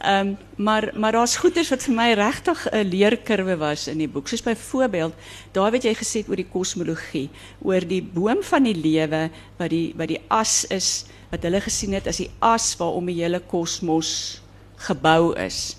[0.00, 4.08] Ehm um, maar maar daar's goeders wat vir my regtig 'n leerkurwe was in die
[4.08, 4.28] boek.
[4.28, 5.14] Soos byvoorbeeld,
[5.52, 7.28] daar weet jy gesê oor die kosmologie,
[7.60, 11.92] oor die boom van die lewe wat die wat die as is wat hulle gesien
[11.92, 14.40] het as die as waarom die hele kosmos
[14.76, 15.76] gebou is.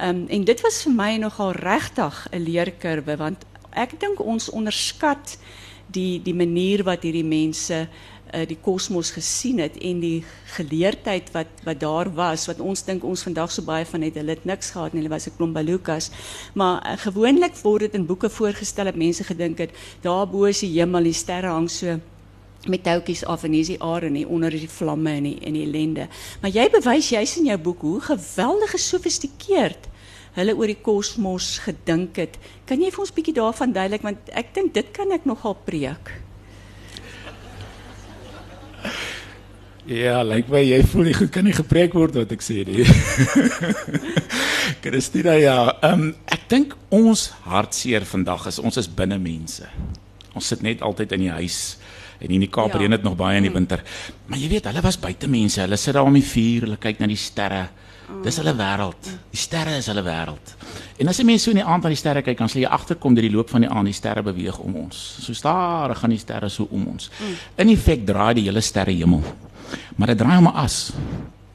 [0.00, 5.38] Um, en dit was vir my nogal regtig 'n leerkurwe want ek dink ons onderskat
[5.86, 7.88] die die manier wat hierdie mense
[8.34, 10.24] uh, die kosmos gesien het en die
[10.56, 14.36] geleerdheid wat wat daar was wat ons dink ons vandag so baie van het hulle
[14.36, 16.10] het niks gehad nie hulle was 'n klomp balukas
[16.54, 19.70] maar uh, gewoonlik word dit in boeke voorgestel dat mense gedink het
[20.02, 21.98] daar bo is die hemel die sterre hang so
[22.66, 25.54] met touwtjies af en hier is die aarde nie onder die vlamme en die en
[25.54, 26.08] die ellende.
[26.42, 29.88] Maar jy bewys juis in jou boek hoe geweldig gesofistikeerd
[30.38, 32.38] hulle oor die kosmos gedink het.
[32.66, 36.12] Kan jy vir ons bietjie daarvan duidelik want ek dink dit kan ek nogal preek.
[39.88, 42.84] Ja, lyk my jy voel nie goed kan nie gepreek word wat ek sê nie.
[44.84, 45.56] Christina ja,
[45.88, 49.64] um, ek dink ons hartseer vandag is ons is binne mense.
[50.36, 51.78] Ons sit net altyd in die huis
[52.18, 52.78] en in die Kaap ja.
[52.82, 53.58] reën dit nog baie in die mm.
[53.60, 53.82] winter.
[54.26, 55.60] Maar jy weet, hulle was buite mense.
[55.60, 57.68] Hulle sit daar om die vuur, hulle kyk na die sterre.
[58.24, 59.10] Dis hulle wêreld.
[59.30, 60.54] Die sterre is hulle wêreld.
[60.98, 62.70] En as jy mense so in die aand aan die sterre kyk, dan sal jy
[62.72, 64.96] agterkom dat die loop van die aand die sterre beweeg om ons.
[65.20, 67.10] So stadig gaan die sterre so om ons.
[67.20, 67.36] Mm.
[67.64, 69.22] In effek draai die hele sterre hemel.
[70.00, 70.92] Maar dit draai om 'n as.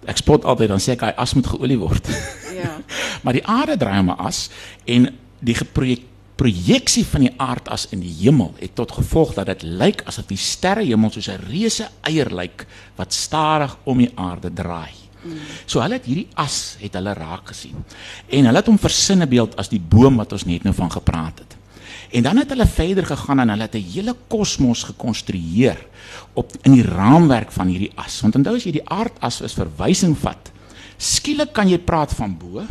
[0.06, 2.08] Ek spot altyd dan sê ek hy as moet geolie word.
[2.54, 2.78] Ja.
[3.24, 4.50] maar die aarde draai om 'n as
[4.86, 9.64] en die geprojekteerde projeksie van die aardas in die hemel het tot gevolg dat dit
[9.64, 12.66] lyk asof die sterrehemel soos 'n reuse eier lyk
[12.96, 15.04] wat stadig om die aarde draai.
[15.66, 17.84] So hulle het hierdie as het hulle raak gesien.
[18.28, 21.40] En hulle het hom versinne beeld as die boom wat ons net nou van gepraat
[21.40, 21.56] het.
[22.14, 25.78] En dan het hulle verder gegaan en hulle het 'n hele kosmos gekonstrueer
[26.34, 28.22] op in die raamwerk van hierdie as.
[28.22, 30.52] Want onthou as jy die aardas as verwysing vat,
[30.98, 32.64] skielik kan jy praat van bo,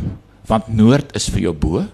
[0.45, 1.85] want noord is vir jou bo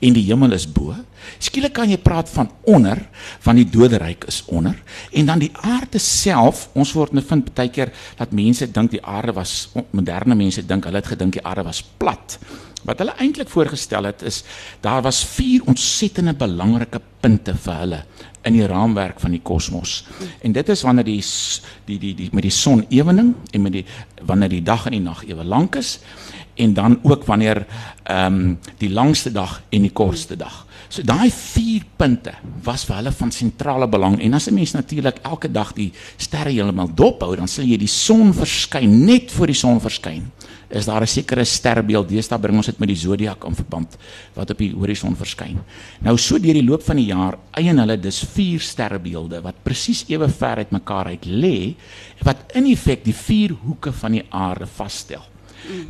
[0.00, 0.94] en die hemel is bo.
[1.42, 2.98] Skielik kan jy praat van onder,
[3.44, 4.78] van die doderyk is onder
[5.12, 6.68] en dan die aarde self.
[6.74, 10.88] Ons word net vind baie keer dat mense dink die aarde was moderne mense dink
[10.88, 12.38] hulle het gedink die aarde was plat.
[12.82, 14.42] Wat hulle eintlik voorgestel het is
[14.82, 18.00] daar was vier ontsettende belangrike punte vir hulle
[18.42, 20.00] in die raamwerk van die kosmos.
[20.42, 21.20] En dit is wanneer die
[21.86, 23.84] die die die met die son ewening en met die
[24.26, 26.00] wanneer die dag en die nag ewe lank is
[26.54, 27.66] en dan ook wanneer
[28.02, 30.66] ehm um, die langste dag en die kortste dag.
[30.92, 32.34] So daai vier punte
[32.66, 36.50] was vir hulle van sentrale belang en as 'n mens natuurlik elke dag die sterre
[36.50, 40.30] heeltemal dop hou, dan sal jy die son verskyn net voor die son verskyn.
[40.68, 42.08] Is daar 'n sekere sterbeeld?
[42.08, 43.96] Deesdae bring ons dit met die zodiak in verband
[44.34, 45.58] wat op die horison verskyn.
[46.00, 50.04] Nou so deur die loop van die jaar eien hulle dus vier sterrebeelde wat presies
[50.08, 51.74] ewe ver uit mekaar uit lê
[52.22, 55.31] wat in effek die vier hoeke van die aarde vasstel.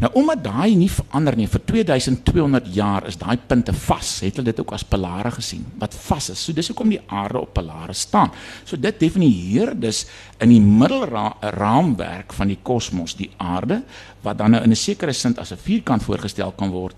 [0.02, 4.14] Nou omdat daai nie verander nie vir 2200 jaar is daai punte vas.
[4.24, 6.44] Het hulle dit ook as pilare gesien wat vas is.
[6.44, 8.32] So dis hoekom die aarde op pilare staan.
[8.64, 10.04] So dit definieer dus
[10.42, 13.82] in die middelraamwerk van die kosmos die aarde
[14.22, 16.94] wat dan nou in 'n sekere sin as 'n vierkant voorgestel kan word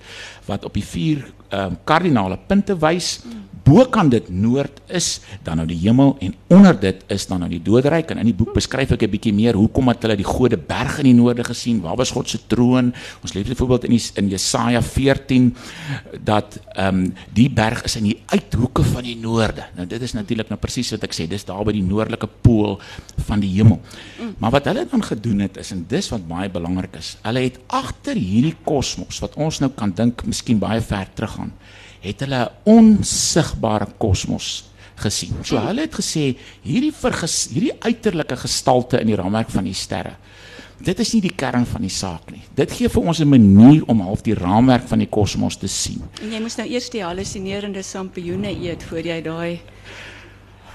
[0.47, 3.21] wat op die vier ehm um, kardinale punte wys.
[3.65, 7.63] Bokant dit noord is dan nou die hemel en onder dit is dan nou die
[7.63, 10.59] doderyk en in die boek beskryf ek 'n bietjie meer hoekom het hulle die gode
[10.59, 11.81] berg in die noorde gesien?
[11.81, 12.93] Waar was God se troon?
[13.23, 15.57] Ons lees byvoorbeeld in die, in Jesaja 14
[16.25, 19.65] dat ehm um, die berg is in die uithoeke van die noorde.
[19.77, 22.81] Nou dit is natuurlik nou presies wat ek sê, dis daar by die noordelike pool
[23.27, 23.81] van die hemel.
[24.39, 27.17] Maar wat hulle dan gedoen het is en dis wat baie belangrik is.
[27.23, 31.53] Hulle het agter hierdie kosmos wat ons nou kan dink miskien baie ver teruggaan,
[32.01, 34.65] het hulle 'n onsigbare kosmos
[34.97, 35.35] gesien.
[35.43, 40.17] So hulle het gesê hierdie verges, hierdie uiterlike gestalte in die raamwerk van die sterre.
[40.85, 42.43] Dit is nie die kern van die saak nie.
[42.55, 46.03] Dit gee vir ons 'n manier om half die raamwerk van die kosmos te sien.
[46.23, 49.61] En jy moes nou eers die hallusinerende sampioene eet voor jy daai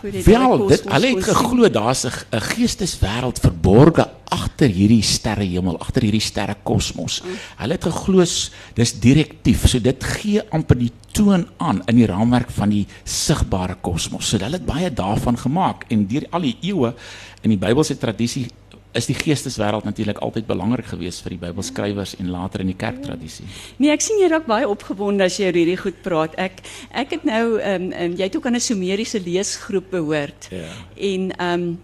[0.02, 7.22] Wel, dit hulle het geglo daar's 'n geesteswêreld verborge agter hierdie sterrehemel, agter hierdie sterrekosmos.
[7.24, 7.38] Mm.
[7.58, 8.26] Hulle het geglo
[8.74, 9.68] dis direktief.
[9.68, 14.30] So dit gee amper die toon aan in die raamwerk van die sigbare kosmos.
[14.30, 16.94] So hulle het baie daarvan gemaak en deur al die eeue
[17.42, 18.48] in die Bybelse tradisie
[18.92, 23.46] is die geesteswêreld natuurlik altyd belangrik geweest vir die Bybelskrywers en later in die kerktradisie.
[23.78, 26.34] Nee, ek sien jy raak baie opgewonde as jy oor hierdie goed praat.
[26.42, 30.50] Ek ek het nou ehm um, jy het ook aan 'n Sumeriese leesgroep behoort.
[30.50, 30.74] Ja.
[30.98, 31.80] En ehm um,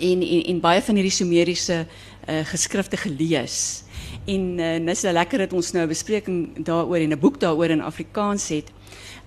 [0.00, 1.86] en, en en baie van hierdie Sumeriese
[2.28, 3.84] uh, geskrifte gelees.
[4.26, 7.70] En uh, dis nou lekker dat ons nou 'n bespreking daaroor en 'n boek daaroor
[7.70, 8.72] in Afrikaans het.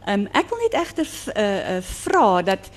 [0.06, 2.70] Ehm um, ek wil net egter uh, uh, vra dat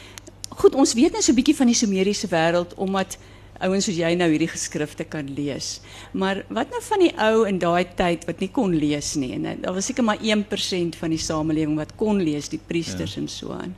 [0.48, 3.18] goed, ons weet net so 'n bietjie van die Sumeriese wêreld omdat
[3.62, 5.78] ouens soos jy nou hierdie geskrifte kan lees.
[6.12, 9.32] Maar wat nou van die ou in daai tyd wat nie kon lees nie?
[9.36, 13.14] En eh, daar was seker maar 1% van die samelewing wat kon lees, die priesters
[13.14, 13.22] ja.
[13.22, 13.74] en so aan.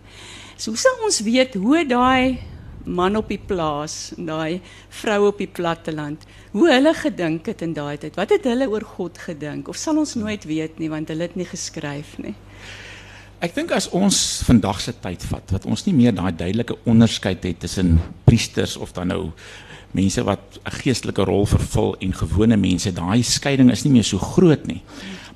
[0.56, 2.38] So hoe sal ons weet hoe daai
[2.86, 4.62] man op die plaas, daai
[5.02, 6.22] vrou op die platteland,
[6.54, 8.16] hoe hulle gedink het in daai tyd?
[8.16, 9.68] Wat het hulle oor God gedink?
[9.68, 12.36] Of sal ons nooit weet nie want hulle het nie geskryf nie.
[13.36, 17.42] Ek dink as ons vandag se tyd vat, wat ons nie meer daai duidelike onderskeid
[17.44, 19.32] het tussen priesters of dan nou
[19.92, 24.18] mense wat 'n geestelike rol vervul en gewone mense, daai skeiding is nie meer so
[24.18, 24.80] groot nie.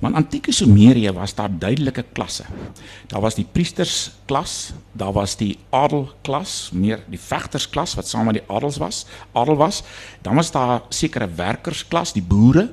[0.01, 2.45] Maar in antieke Sumerië was daar duidelike klasse.
[3.07, 8.47] Daar was die priestersklas, daar was die adelklas, meer die vegtersklas wat saam met die
[8.49, 9.83] adels was, adel was.
[10.25, 12.71] Dan was daar sekere werkersklas, die boere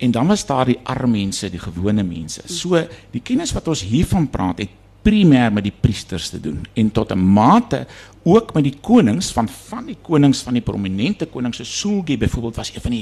[0.00, 2.46] en dan was daar die arme mense, die gewone mense.
[2.46, 2.78] So
[3.10, 7.12] die kennis wat ons hiervan praat het primêr met die priesters te doen en tot
[7.12, 7.86] 'n mate
[8.22, 12.56] ook met die konings van van die konings van die prominente konings so Sulgi byvoorbeeld
[12.56, 13.00] was een van die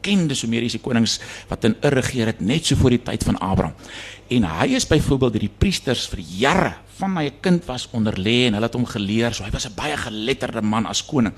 [0.00, 3.74] bekende Sumeriese konings wat in Ur geregeer het net so voor die tyd van Abraham.
[4.32, 8.46] En hy is byvoorbeeld deur die priesters vir jare van my kind was onder lê
[8.46, 9.34] en hulle het hom geleer.
[9.34, 11.34] So hy was 'n baie geletterde man as koning.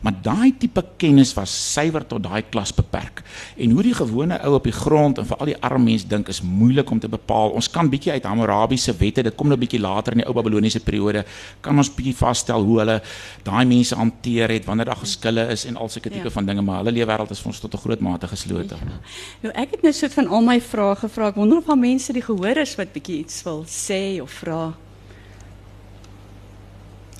[0.00, 3.22] Maar daai tipe kennis was suiwer tot daai klas beperk.
[3.56, 6.42] En hoe die gewone ou op die grond en veral die arme mens dink is
[6.42, 7.50] moeilik om te bepaal.
[7.50, 10.80] Ons kan bietjie uit Hammurabiese wette, dit kom nou bietjie later in die ou Babiloniese
[10.80, 11.24] periode,
[11.60, 13.00] kan ons bietjie vasstel hoe hulle
[13.46, 16.30] daai mense hanteer het wanneer daar geskille is en al sulke tipe ja.
[16.30, 18.74] van dinge, maar hulle lewe wêreld is vir ons tot 'n groot mate geslote.
[18.74, 18.98] Ja.
[19.42, 21.28] Nou ek het net nou so van al my vrae gevra.
[21.28, 24.74] Ek wonder of daar mense die gehoor is wat bietjie iets wil sê of vra.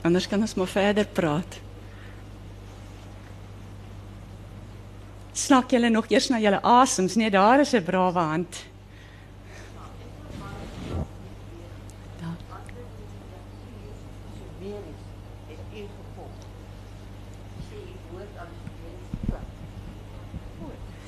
[0.06, 1.58] Anders kan ons maar verder praat.
[5.34, 7.16] Snak julle nog eers na julle asems?
[7.18, 8.64] Nee, daar is 'n brawe hand.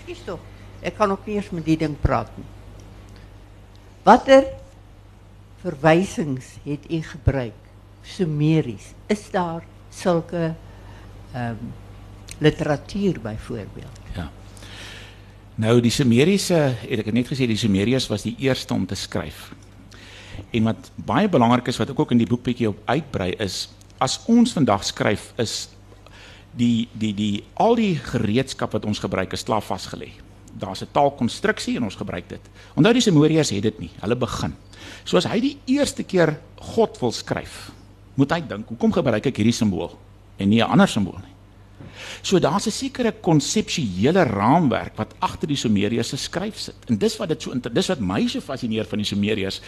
[0.02, 0.40] Skus tog.
[0.80, 2.46] Ek kan ook nie eers met die ding praat nie.
[4.02, 4.44] Watter
[5.60, 7.67] verwysings het u gebruik?
[8.14, 8.92] Sumeries.
[9.06, 10.54] Is daar sulke
[11.32, 11.72] ehm um,
[12.38, 13.98] literatuur byvoorbeeld?
[14.14, 14.30] Ja.
[15.58, 16.54] Nou die Sumeriese,
[16.86, 19.48] het ek net gesê die Sumeriërs was die eerste om te skryf.
[20.54, 23.66] En wat baie belangrik is wat ek ook in die boek bietjie op uitbrei is
[23.98, 25.66] as ons vandag skryf is
[26.58, 30.12] die die die al die gereedskap wat ons gebruik is klaar vasgelê.
[30.54, 32.44] Daar's 'n taalkonstruksie en ons gebruik dit.
[32.74, 33.90] Onthou die Sumeriërs het dit nie.
[34.00, 34.54] Hulle begin.
[35.04, 37.72] So as hy die eerste keer God wil skryf,
[38.18, 39.94] moet hy dink, hoekom gebruik ek hierdie simbool
[40.38, 41.38] en nie 'n ander simbool nie?
[42.22, 46.74] So daar's 'n sekere konseptuele raamwerk wat agter die Sumeriërs se skryf sit.
[46.88, 49.60] En dis wat dit so dis wat my so fascineer van die Sumeriërs,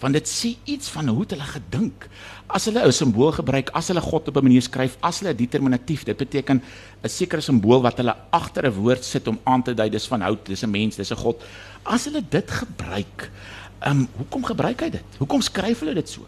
[0.00, 2.08] want dit sê iets van hoe hulle gedink.
[2.46, 6.04] As hulle 'n simbool gebruik, as hulle God op 'n manier skryf, as hulle determinatief,
[6.04, 6.62] dit beteken
[7.02, 10.20] 'n sekere simbool wat hulle agter 'n woord sit om aan te dui dis van
[10.20, 11.42] hout, dis 'n mens, dis 'n God.
[11.82, 13.30] As hulle dit gebruik,
[13.80, 15.04] ehm um, hoekom gebruik hy dit?
[15.18, 16.26] Hoekom skryf hulle dit so?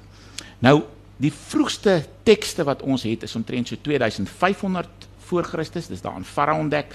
[0.59, 0.83] Nou,
[1.19, 6.25] die vroegste tekste wat ons het is omtrent so 2500 voor Christus, dis daar in
[6.25, 6.95] Farao ontdek.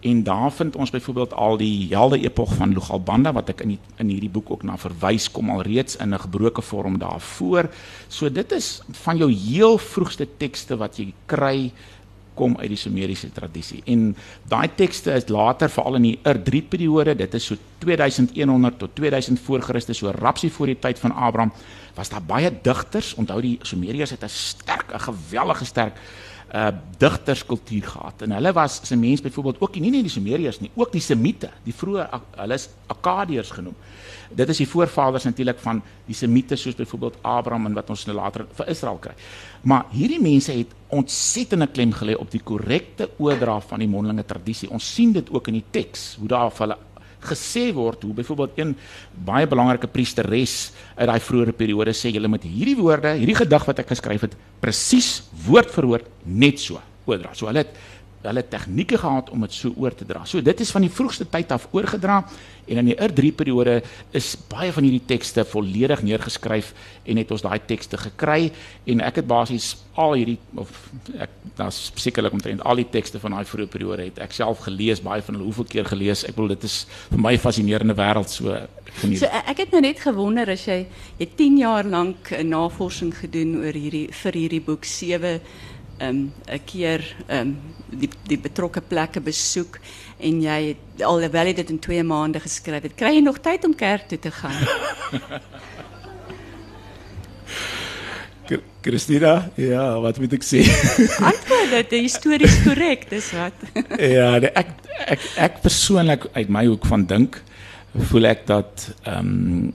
[0.00, 3.78] En daar vind ons byvoorbeeld al die helde epog van Lugalbanda wat ek in die,
[4.02, 7.70] in hierdie boek ook na verwys kom al reeds in 'n gebroke vorm daarvoor.
[8.08, 11.72] So dit is van jou heel vroegste tekste wat jy kry
[12.34, 13.82] kom uit die Sumeriese tradisie.
[13.86, 14.16] En
[14.48, 19.40] daai tekste is later veral in die Ur-3 periode, dit is so 2100 tot 2000
[19.40, 21.52] voor Christus, so rapsie voor die tyd van Abraham,
[21.94, 23.14] was daar baie digters.
[23.14, 25.96] Onthou die Sumeriërs het 'n sterk, 'n gewellige sterk
[26.52, 26.68] uh
[27.00, 28.22] digterskultuur gehad.
[28.22, 31.48] En hulle was se mense byvoorbeeld ook nie net die Sumeriërs nie, ook die Semite,
[31.64, 32.04] die vroeë
[32.36, 33.74] hulle is Akkadiërs genoem.
[34.36, 38.16] Dit is die voorvaders natuurlik van die Semite soos byvoorbeeld Abraham en wat ons nou
[38.16, 39.16] later vir Israel kry.
[39.68, 44.70] Maar hierdie mense het ontsettende klem gelê op die korrekte oordra van die mondelinge tradisie.
[44.70, 46.78] Ons sien dit ook in die teks hoe daar vir hulle
[47.26, 48.74] gesê word hoe byvoorbeeld een
[49.26, 53.82] baie belangrike priesteres uit daai vroeë periode sê julle moet hierdie woorde, hierdie gedig wat
[53.82, 57.34] ek geskryf het, presies woord vir woord net so oordra.
[57.34, 57.76] So hulle het
[58.30, 60.24] hulle tegnieke gehad om dit so oor te dra.
[60.28, 62.22] So dit is van die vroegste tyd af oorgedra
[62.66, 63.80] en in die Ur3 periode
[64.14, 66.72] is baie van hierdie tekste volledig neergeskryf
[67.04, 68.52] en het ons daai tekste gekry
[68.86, 70.70] en ek het basies al hierdie of
[71.20, 75.02] ek daar's sekerlik omtrent al die tekste van daai vroeë periode het ek self gelees,
[75.04, 76.22] baie van hulle hoeveel keer gelees.
[76.24, 78.56] Ek bedoel dit is vir my 'n fascinerende wêreld so
[79.00, 79.18] geniet.
[79.18, 80.86] So ek het nou net gewonder as jy
[81.18, 85.40] jy 10 jaar lank navorsing gedoen oor hierdie vir hierdie boek 7
[86.02, 87.56] um, 'n keer um,
[87.90, 89.78] die die betrokke plekke besoek
[90.18, 93.74] en jy alhoewel jy dit in 2 maande geskryf het, kry jy nog tyd om
[93.74, 94.62] kerk toe te gaan?
[98.82, 100.64] Christina, ja, wat moet ek sê?
[101.30, 103.54] Antwoord dit, histories korrek, dis wat.
[104.16, 104.72] ja, nee, ek
[105.14, 107.38] ek ek persoonlik uit my hoek van dink
[108.10, 109.72] voel ek dat ehm um,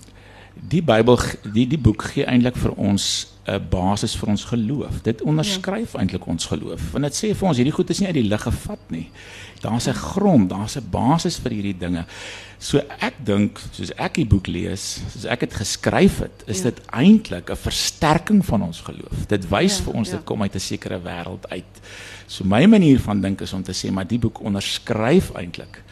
[0.67, 1.19] die Bybel
[1.53, 3.05] die die boek gee eintlik vir ons
[3.47, 5.01] 'n basis vir ons geloof.
[5.01, 5.99] Dit onderskryf ja.
[5.99, 6.91] eintlik ons geloof.
[6.91, 9.07] Want dit sê vir ons hierdie goed is nie uit die lug gevat nie.
[9.61, 12.05] Daar's 'n grond, daar's 'n basis vir hierdie dinge.
[12.59, 16.63] So ek dink, soos ek die boek lees, soos ek dit geskryf het, is ja.
[16.63, 19.25] dit eintlik 'n versterking van ons geloof.
[19.27, 20.15] Dit wys ja, vir ons ja.
[20.15, 21.73] dit kom uit 'n sekere wêreld uit.
[22.27, 25.83] So my manier van dink is om te sê maar die boek onderskryf eintlik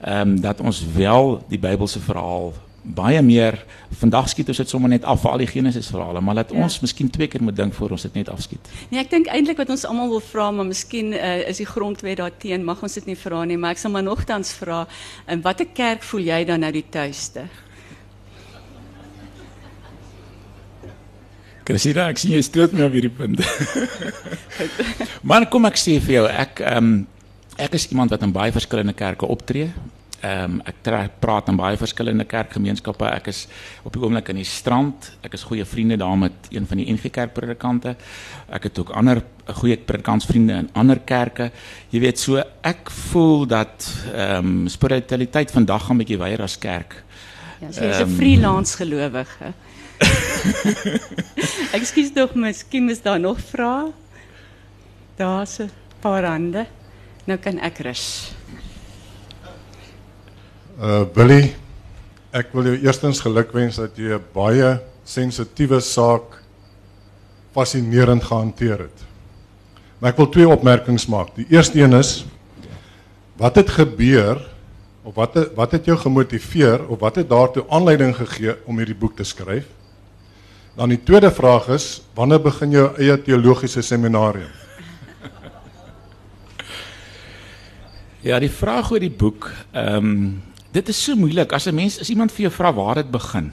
[0.00, 2.52] ehm um, dat ons wel die Bybelse verhaal
[2.84, 3.56] baie meer
[3.96, 6.60] vandag skiet ons dit sommer net af vir al die Genesis verhale, maar laat ja.
[6.62, 8.68] ons miskien twee keer moet dink voor ons dit net afskiet.
[8.90, 12.20] Nee, ek dink eintlik wat ons almal wil vra, maar miskien uh, is die grondwet
[12.20, 14.82] daarteen, mag ons dit nie vra nie, maar ek sal maar nogtans vra,
[15.32, 17.46] in watter kerk voel jy dan nou die tuiste?
[21.64, 23.40] Krisida, ek sien jy stoot my op hierdie punt.
[25.28, 27.02] maar kom ek sê vir jou, ek ehm um,
[27.54, 29.68] ek is iemand wat in baie verskillende kerke optree.
[30.24, 30.78] Ehm um, ek
[31.20, 33.04] praat in baie verskillende kerkgemeenskappe.
[33.12, 33.42] Ek is
[33.84, 35.10] op die oomblik in die strand.
[35.26, 37.92] Ek is goeie vriende daar met een van die NG Kerk predikante.
[38.48, 39.20] Ek het ook ander
[39.58, 41.50] goeie predikantsvriende in ander kerke.
[41.92, 46.56] Jy weet so ek voel dat ehm um, spiritualiteit vandag gaan 'n bietjie weier as
[46.58, 47.02] kerk.
[47.60, 49.52] Ja, so jy's 'n um, freelance gelowige.
[51.76, 53.92] Ekskuus tog, miskien is daar nog vrae?
[55.16, 55.70] Daar's 'n
[56.00, 56.66] paar hande.
[57.24, 58.33] Nou kan ek rus.
[60.74, 61.52] Uh Billy,
[62.34, 66.42] ek wil jou eerstens gelukwens dat jy 'n baie sensitiewe saak
[67.54, 68.98] fascinerend gehanteer het.
[70.00, 71.30] Maar ek wil twee opmerkings maak.
[71.36, 72.26] Die eerste een is
[73.38, 74.42] wat het gebeur
[75.04, 78.98] of wat het, wat het jou gemotiveer of wat het daartoe aanleiding gegee om hierdie
[78.98, 79.66] boek te skryf?
[80.74, 84.50] Dan die tweede vraag is wanneer begin jou eie teologiese seminarium?
[88.22, 90.42] Ja, die vraag oor die boek, ehm um,
[90.74, 93.52] dit is so moeilik as 'n mens as iemand vir jou vra waar dit begin.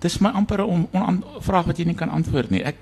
[0.00, 2.62] Dis my amper 'n vraag wat jy nie kan antwoord nie.
[2.62, 2.76] Ek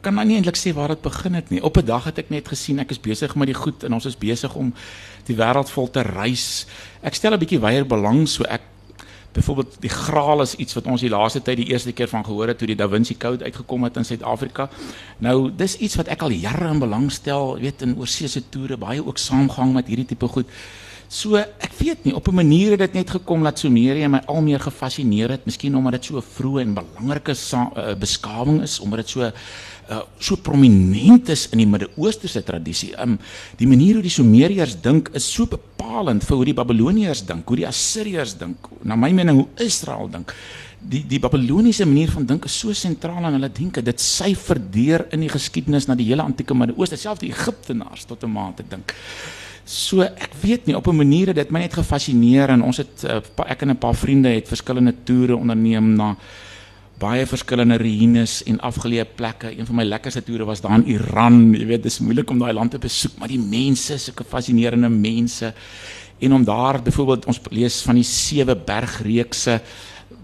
[0.00, 1.62] kan nou nie eintlik sê waar dit begin het nie.
[1.62, 4.06] Op 'n dag het ek net gesien ek is besig met die goed en ons
[4.06, 4.72] is besig om
[5.26, 6.66] die wêreld vol te reis.
[7.02, 8.60] Ek stel 'n bietjie weier belang so ek
[9.32, 12.48] byvoorbeeld die graal is iets wat ons die laaste tyd die eerste keer van gehoor
[12.48, 14.68] het toe die Da Vinci Code uitgekom het in Suid-Afrika.
[15.18, 19.04] Nou dis iets wat ek al jare in belang stel, weet in oorsese toere baie
[19.04, 20.46] ook saamgang met hierdie tipe goed.
[21.08, 24.42] So ek weet nie op 'n manier het dit net gekom dat Sumerië my al
[24.42, 28.98] meer gefassineer het, miskien omdat dit so 'n vroeë en belangrike uh, beskawing is, omdat
[28.98, 29.20] dit so
[29.90, 32.94] uh, so prominent is in die Midde-Oosterse tradisie.
[33.00, 33.18] Um
[33.56, 37.56] die manier hoe die Sumeriërs dink is so bepalend vir hoe die Babiloniërs dink, hoe
[37.56, 40.34] die Assiriërs dink, na my mening hoe Israel dink.
[40.80, 43.82] Die die Babiloniese manier van dink is so sentraal aan hulle denke.
[43.82, 48.24] Dit syfer deur in die geskiedenis na die hele antieke Midde-Ooste, selfs die Egiptenaars tot
[48.24, 48.94] 'n mate dink.
[49.64, 53.04] So ek weet nie op 'n manier het dit my net gefassineer en ons het
[53.04, 56.16] uh, ek en 'n paar vriende het verskillende toere onderneem na
[56.98, 59.50] baie verskillende ruïnes en afgeleë plekke.
[59.58, 61.54] Een van my lekkerste toere was daar in Iran.
[61.54, 65.52] Jy weet, dis moeilik om daai land te besoek, maar die mense, sulke fascinerende mense.
[66.20, 69.60] En om daar byvoorbeeld ons lees van die sewe bergreekse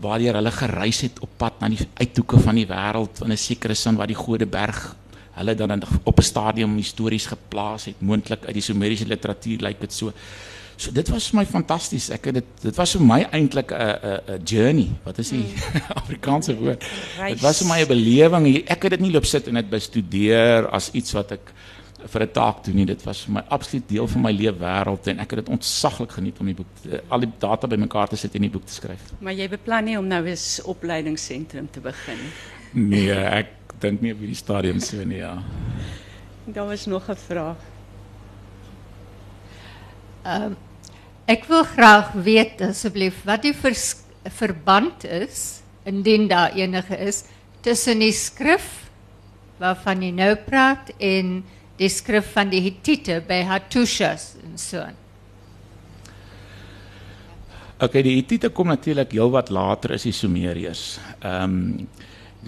[0.01, 3.75] waar hulle gereis het op pad na die uithoeke van die wêreld in 'n sekere
[3.75, 4.97] sin waar die Godeberg
[5.41, 9.81] hulle dan op 'n stadium histories geplaas het moontlik uit die Sumeriese literatuur lyk like
[9.81, 10.13] dit so.
[10.81, 12.09] So dit was vir my fantasties.
[12.11, 14.89] Ek het dit dit was vir my eintlik 'n 'n 'n journey.
[15.05, 15.81] Wat is die mm.
[16.01, 16.85] Afrikaanse woord?
[17.29, 18.47] Dit was vir my 'n belewing.
[18.65, 21.53] Ek het dit nie loop sit en dit bestudeer as iets wat ek
[22.09, 22.87] vir 'n taak doen nie.
[22.87, 26.13] Dit was vir my absoluut deel van my lewe wêreld en ek het dit ontsaglik
[26.13, 29.13] geniet om die boek al die data bymekaar te sit en die boek te skryf.
[29.21, 32.33] Maar jy beplan nie om nou 'n opleidingsentrum te begin nie.
[32.73, 35.39] Nee, ek dink nie op hierdie stadium so nie, ja.
[36.47, 37.57] Daar was nog 'n vraag.
[40.25, 40.57] Ehm um,
[41.27, 47.25] ek wil graag weet asseblief wat die vers, verband is indien daar enige is
[47.61, 48.91] tussen die skrif
[49.61, 51.45] waarvan jy nou praat en
[51.77, 54.85] die skrif van die Hittite by Hattushas en so.
[57.81, 60.99] Okay, die Hittite kom natuurlik heelwat later as die Sumeriërs.
[61.21, 61.89] Ehm um,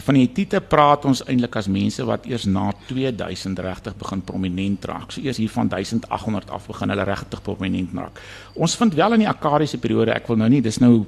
[0.01, 4.85] van die Hittite praat ons eintlik as mense wat eers na 2000 regtig begin prominent
[4.89, 5.13] raak.
[5.13, 8.23] So eers hier van 1800 af begin hulle regtig prominent raak.
[8.55, 11.05] Ons vind wel in die Akkadiese periode, ek wil nou nie dis nou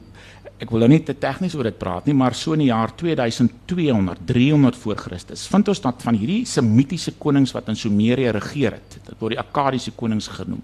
[0.61, 2.93] ek wil nou nie te tegnies oor dit praat nie, maar so in die jaar
[2.97, 8.77] 2200, 300 voor Christus, vind ons dat van hierdie semitiese konings wat in Sumerië regeer
[8.79, 10.63] het, dit word die Akkadiese konings genoem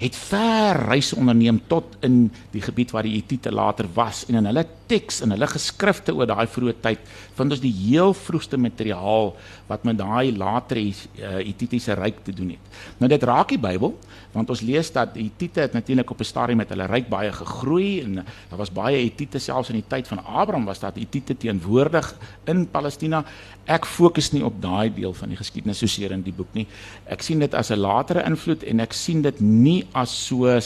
[0.00, 2.22] het ver reise onderneem tot in
[2.54, 6.28] die gebied waar die Hittite later was en in hulle teks en hulle geskrifte oor
[6.28, 9.32] daai vroeë tyd vind ons die heel vroegste materiaal
[9.68, 12.80] wat met daai latere uh, Hittitiese ryk te doen het.
[12.98, 13.94] Nou dit raak die Bybel
[14.34, 17.32] want ons lees dat die Hittite het natuurlik op 'n stadium met hulle ryk baie
[17.32, 21.36] gegroei en daar was baie Hittite selfs in die tyd van Abraham was daar Hittite
[21.36, 22.14] teenwoordig
[22.46, 23.24] in Palestina.
[23.66, 26.66] Ek fokus nie op daai deel van die geskiedenis soseer in die boek nie.
[27.06, 30.60] Ek sien dit as 'n latere invloed en ek sien dit nie as so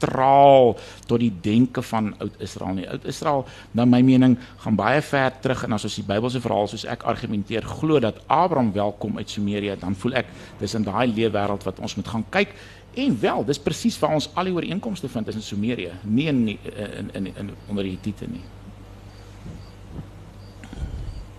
[0.00, 0.76] sentraal
[1.06, 2.88] tot die denke van Oud-Israel nie.
[2.88, 6.86] Oud-Israel, na my mening, gaan baie ver terug en as ons die Bybelse verhaal soos
[6.88, 10.30] ek argumenteer glo dat Abraham welkom uit Sumerië, dan voel ek
[10.60, 12.54] dis in daai leefwêreld wat ons moet gaan kyk.
[12.96, 16.48] En wel, dis presies waar ons al die ooreenkomste vind is in Sumerië, nie in
[16.48, 18.42] in in, in, in onder die Hittite nie.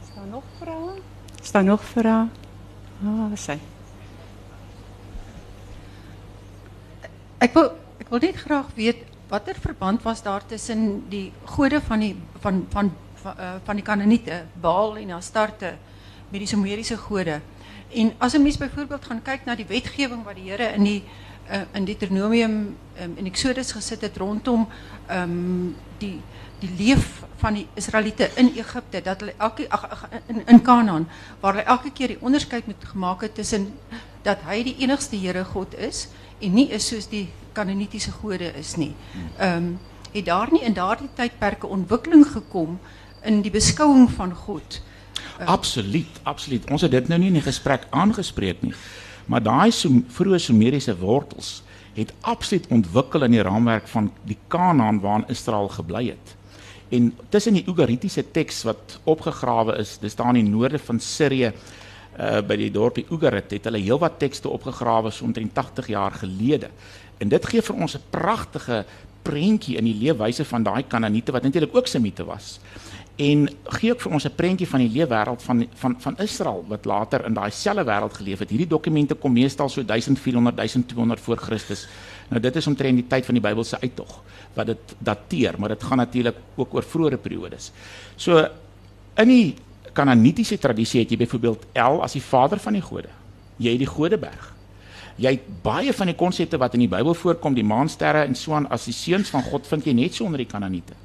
[0.01, 1.01] Is daar nog vrae?
[1.41, 2.29] Is daar nog vrae?
[3.01, 3.57] Ah, sê?
[7.41, 7.71] Ek wil
[8.11, 12.91] wil net graag weet watter verband was daar tussen die gode van die van van
[13.21, 15.75] van, uh, van die Kanaaniete, Baal en Astarte
[16.29, 17.39] met die Sumeriese gode.
[17.93, 21.03] En as 'n mens byvoorbeeld gaan kyk na die wetgewing wat die Here in die
[21.51, 24.67] uh, in Deuteronomium um, in Exodus gesit het rondom
[25.11, 26.21] um, die
[26.59, 31.07] die leef van die Israeliete in Egipte dat hulle elke ag, in in Kanaan
[31.39, 33.73] waar hulle elke keer die onderskeid moet gemaak tussen
[34.21, 36.07] dat hy die enigste Here God is
[36.41, 38.93] en nie is soos die kanonitiese gode is nie.
[39.37, 39.79] Ehm um,
[40.11, 42.79] het daar nie in daardie tydperke ontwikkeling gekom
[43.23, 44.81] in die beskouing van God.
[45.39, 46.67] Uh, absoluut, absoluut.
[46.71, 48.73] Ons het dit nou nie in die gesprek aangespreek nie.
[49.31, 51.61] Maar daai so vroeë Sumeriese wortels
[51.95, 56.35] het absoluut ontwikkel in die raamwerk van die Kanaan waarin Israel gebly het.
[56.91, 61.53] En tussen die Ugaritiese teks wat opgegrawe is, dis daar in die noorde van Sirië,
[62.19, 66.69] uh by die dorpie Ugarit het hulle heelwat tekste opgegrawe so omtrent 80 jaar gelede.
[67.19, 68.85] En dit gee vir ons 'n pragtige
[69.21, 72.59] prentjie in die leefwyse van daai Kanaaniete wat eintlik ook Semite was.
[73.21, 76.85] En gee ook vir ons 'n prentjie van die leefwêreld van van van Israel wat
[76.85, 78.49] later in daai selfde wêreld geleef het.
[78.49, 81.87] Hierdie dokumente kom meestal so 1400 1200 voor Christus.
[82.29, 85.83] Nou dit is omtrent die tyd van die Bybelse uittog wat dit dateer, maar dit
[85.83, 87.71] gaan natuurlik ook oor vroeëre periodes.
[88.15, 88.47] So
[89.15, 89.55] in die
[89.93, 93.09] Kanaanitiese tradisie het jy byvoorbeeld El as die vader van die gode.
[93.57, 94.51] Jy het die Godeberg
[95.21, 98.55] jy het baie van die konsepte wat in die Bybel voorkom, die maansterre en so
[98.57, 100.95] aan as die seuns van God vind jy net so onder die Kanaaniete.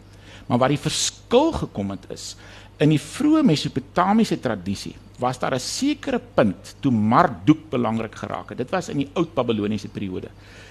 [0.47, 2.35] Maar waar die verskil gekom het is
[2.83, 8.59] in die vroeë Mesopotamiese tradisie was daar 'n sekere punt toe Marduk belangrik geraak het.
[8.59, 10.29] Dit was in die oud Babiloniese periode.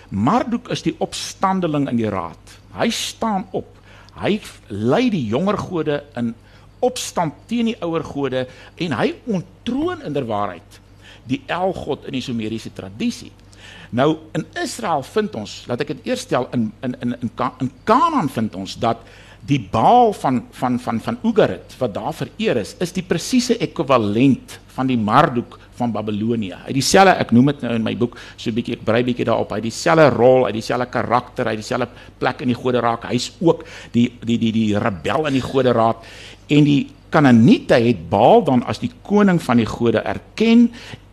[0.09, 2.59] Marduk is die opstandeling in die raad.
[2.77, 3.65] Hy staan op.
[4.21, 6.35] Hy lei die jonger gode in
[6.85, 8.45] opstand teen die ouer gode
[8.81, 10.81] en hy ontroon inderwaarheid
[11.25, 13.31] die El-god in die Sumeriese tradisie.
[13.95, 17.31] Nou in Israel vind ons, laat ek dit eers stel in in in in,
[17.63, 19.01] in Kanaan vind ons dat
[19.45, 24.59] die Baal van van van van Ugarit wat daar vereer is, is die presiese ekwivalent
[24.75, 26.53] van die Marduk van Babilonie.
[26.65, 29.25] Hy dieselfde ek noem dit nou in my boek so 'n bietjie ek brei bietjie
[29.25, 29.51] daarop.
[29.51, 33.05] Hy dieselfde rol, hy dieselfde karakter, hy dieselfde plek in die Goderaad.
[33.11, 35.97] Hy's ook die die die die rebel in die Goderaad
[36.47, 40.65] en die Kanaaniete het Baal dan as die koning van die gode erken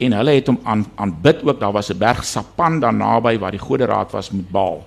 [0.02, 1.60] en hulle het hom aan aanbid ook.
[1.60, 4.82] Daar was 'n berg Sapan daar naby waar die goderaad was met Baal.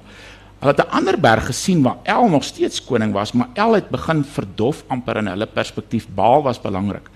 [0.59, 3.89] Hulle het 'n ander berg gesien waar El nog steeds koning was, maar El het
[3.89, 6.07] begin verdof amper in hulle perspektief.
[6.15, 7.09] Baal was belangrik.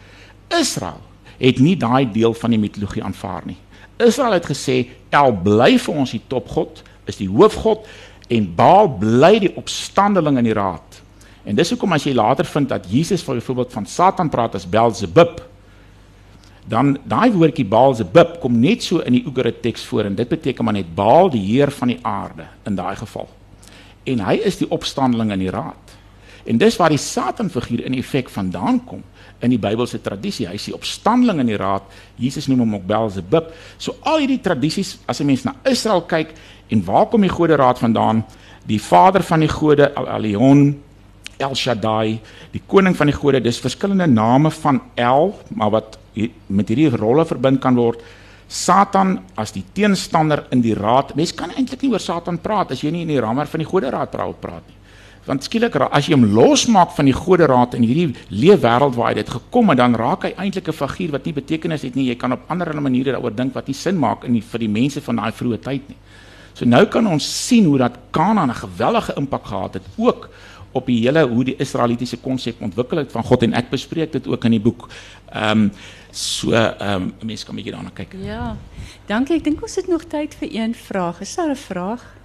[0.47, 1.01] Israel
[1.37, 3.57] het nie daai deel van die mitologie aanvaar nie.
[3.97, 7.87] Israel het gesê El bly vir ons die topgod, is die hoofgod
[8.27, 10.88] en Baal bly die opstandeling in die raad.
[11.49, 14.67] En dis hoekom as jy later vind dat Jesus vir byvoorbeeld van Satan praat as
[14.69, 15.39] Beelzebub,
[16.69, 20.65] dan daai woordjie Beelzebub kom net so in die Oegere teks voor en dit beteken
[20.65, 23.25] maar net Baal die heer van die aarde in daai geval.
[24.05, 25.95] En hy is die opstandeling in die raad.
[26.45, 29.01] En dis waar die Satan figuur in effek vandaan kom
[29.41, 30.45] in die Bybelse tradisie.
[30.47, 31.87] Hy is die opstandeling in die raad.
[32.21, 33.49] Jesus noem hom ook Beelzebub.
[33.81, 36.33] So al hierdie tradisies as 'n mens na Israel kyk
[36.69, 38.23] en waar kom die gode raad vandaan?
[38.67, 40.77] Die vader van die gode Elion
[41.39, 42.19] El Shaddai,
[42.51, 43.39] die koning van die gode.
[43.43, 45.97] Dis verskillende name van El, maar wat
[46.47, 48.03] met hierdie rolle verbind kan word.
[48.49, 51.13] Satan as die teenstander in die raad.
[51.15, 53.69] Mens kan eintlik nie oor Satan praat as jy nie in die ramer van die
[53.69, 54.75] gode raad praat nie.
[55.29, 59.19] Want skielik as jy hom losmaak van die gode raad in hierdie leefwêreld waar hy
[59.19, 62.09] dit gekom het, dan raak hy eintlik 'n figuur wat nie betekenis het nie.
[62.09, 64.67] Jy kan op ander maniere daaroor dink wat nie sin maak in die, vir die
[64.67, 65.97] mense van daai vroeë tyd nie.
[66.53, 70.29] So nou kan ons sien hoe dat Kanaan 'n geweldige impak gehad het ook
[70.71, 74.27] op die hele hoe die Israelitiese konsep ontwikkel het van God en ek bespreek dit
[74.27, 74.87] ook in die boek.
[75.31, 75.71] Ehm um,
[76.11, 78.13] so ehm um, mense kan 'n bietjie daarna kyk.
[78.21, 78.57] Ja.
[79.05, 79.35] Dankie.
[79.35, 81.21] Ek dink ons het nog tyd vir een vraag.
[81.21, 82.17] Is daar 'n vraag?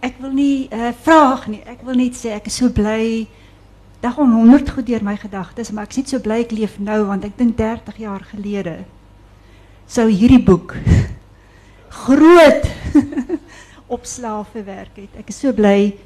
[0.00, 1.62] Ek wil nie 'n uh, vraag nie.
[1.64, 3.26] Ek wil net sê ek is so bly.
[4.00, 6.78] Daar gaan honderd goed deur my gedagtes, maar ek is net so bly ek leef
[6.78, 8.84] nou want ek dink 30 jaar gelede
[9.88, 10.74] sou hierdie boek
[12.04, 12.66] groot
[13.96, 15.12] opslaafwerk het.
[15.18, 15.96] Ek is so bly.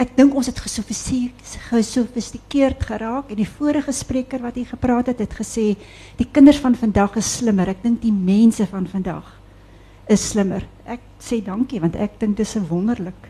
[0.00, 5.34] Ek dink ons het gesofistikeerd geraak en die vorige spreker wat hier gepraat het, het
[5.36, 5.76] gesê
[6.16, 7.68] die kinders van vandag is slimmer.
[7.68, 9.28] Ek dink die mense van vandag
[10.08, 10.64] is slimmer.
[10.88, 13.28] Ek sê dankie want ek dink dis 'n wonderlik.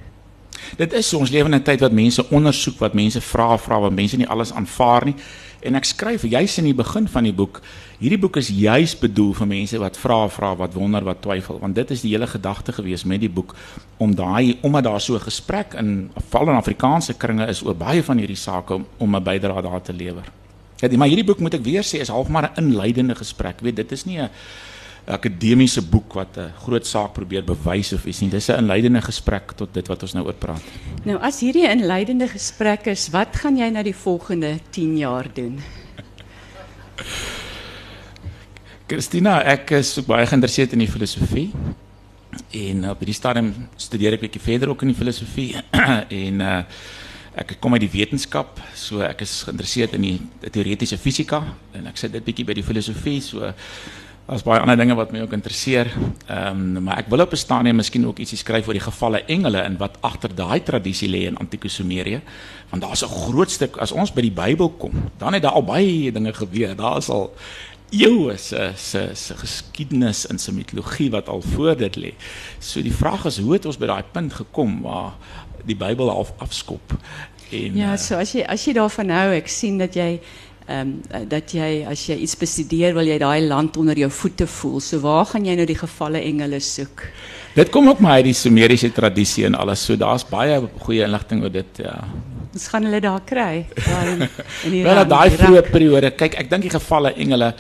[0.79, 3.93] Dit is ons lewe in 'n tyd wat mense ondersoek, wat mense vra, vra wat
[3.93, 5.15] mense nie alles aanvaar nie.
[5.61, 7.61] En ek skryf juis in die begin van die boek,
[8.01, 11.77] hierdie boek is juis bedoel vir mense wat vra, vra, wat wonder, wat twyfel, want
[11.77, 13.53] dit is die hele gedagte gewees met die boek
[14.01, 18.03] om daai omdat daar so 'n gesprek in val in Afrikaanse kringe is oor baie
[18.03, 20.25] van hierdie sake om, om 'n bydrae daar te lewer.
[20.81, 23.57] Ja, maar hierdie boek moet ek weer sê is half maar 'n inleidende gesprek.
[23.57, 24.31] Ek weet dit is nie 'n
[25.11, 28.31] akademiese boek wat 'n groot saak probeer bewys of iets nie.
[28.31, 30.63] Dis 'n inleidende gesprek tot dit wat ons nou oor praat.
[31.05, 35.61] Nou as hierdie inleidende gesprek is, wat gaan jy nou die volgende 10 jaar doen?
[38.87, 41.51] Christina, ek is baie geïnteresseerd in die filosofie.
[42.51, 45.55] En op hierdie stadium studeer ek bietjie verder ook in die filosofie
[46.25, 46.63] en uh
[47.41, 51.39] ek kom uit die wetenskap, so ek is geïnteresseerd in die teoretiese fisika
[51.79, 53.53] en ek sit dit bietjie by die filosofie, so
[54.27, 55.91] Daar's baie ander dinge wat my ook interesseer.
[56.27, 59.25] Ehm um, maar ek wil op 'n stadium miskien ook ietsie skryf oor die gevalle
[59.25, 62.21] engele en wat agter daai tradisie lê in antieke Sumerië.
[62.71, 65.65] Want daar's 'n groot stuk as ons by die Bybel kom, dan het daar al
[65.65, 66.77] baie dinge gebeur.
[66.77, 67.35] Daar is al
[67.91, 72.13] eeue se se se geskiedenis en se mitologie wat al voor dit lê.
[72.59, 75.13] So die vraag is hoe het ons by daai punt gekom waar
[75.65, 76.95] die Bybel half afskop
[77.51, 80.21] en Ja, so as jy as jy daarvan hou, ek sien dat jy
[80.69, 80.97] um,
[81.29, 84.81] dat jy as jy iets bestudeer, wil jy daai land onder jou voete voel.
[84.81, 87.07] So waar gaan jy nou die gevalle engele soek?
[87.55, 89.85] dit kom ook maar uit die Sumeriese tradisie en alles.
[89.85, 91.97] So daar's baie goeie inligting oor dit ja.
[92.51, 93.67] Ons gaan hulle daar kry.
[94.71, 96.11] Wel daai vroeë periode.
[96.19, 97.55] Kyk, ek dink die gevalle engele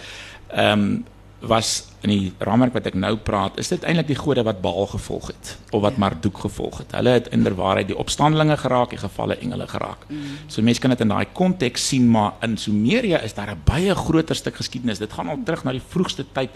[0.51, 1.01] ehm
[1.41, 4.87] was in die raamwerk wat ek nou praat, is dit eintlik die gode wat Baal
[4.87, 6.95] gevolg het of wat Marduk gevolg het.
[6.97, 10.07] Hulle het inderwaarheid die opstandelinge geraak, die gevalle engele geraak.
[10.49, 13.95] So mense kan dit in daai konteks sien, maar in Sumerië is daar 'n baie
[13.95, 14.99] groter stuk geskiedenis.
[14.99, 16.51] Dit gaan al terug na die vroegste tyd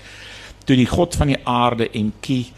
[0.65, 2.53] toe die god van die aarde Enki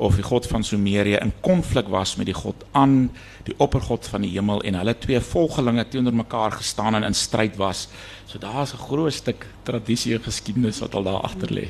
[0.00, 3.10] of die god van Sumerië in konflik was met die god An,
[3.44, 7.58] die oppergod van die hemel en hulle twee volgelinge teenoor mekaar gestaan en in stryd
[7.60, 7.88] was.
[8.26, 11.68] So daar's 'n groot stuk tradisie en geskiedenis wat al daar agter lê.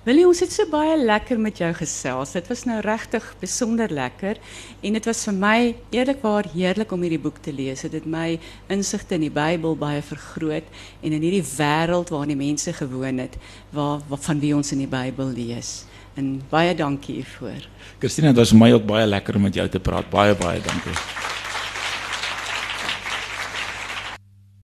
[0.00, 2.32] Willie, ons het so baie lekker met jou gesels.
[2.32, 4.38] Dit was nou regtig besonder lekker
[4.80, 7.82] en dit was vir my eerlikwaar heerlik om hierdie boek te lees.
[7.82, 8.38] Dit het my
[8.68, 10.64] insigte in die Bybel baie vergroot
[11.02, 13.36] en in hierdie wêreld waarin die mense gewoon het,
[13.70, 15.84] waar, waar van wie ons in die Bybel lees.
[16.20, 17.64] En baie dankie hiervoor.
[18.00, 20.08] Christina, dit was my ook baie lekker om met jou te praat.
[20.12, 20.96] Baie baie dankie.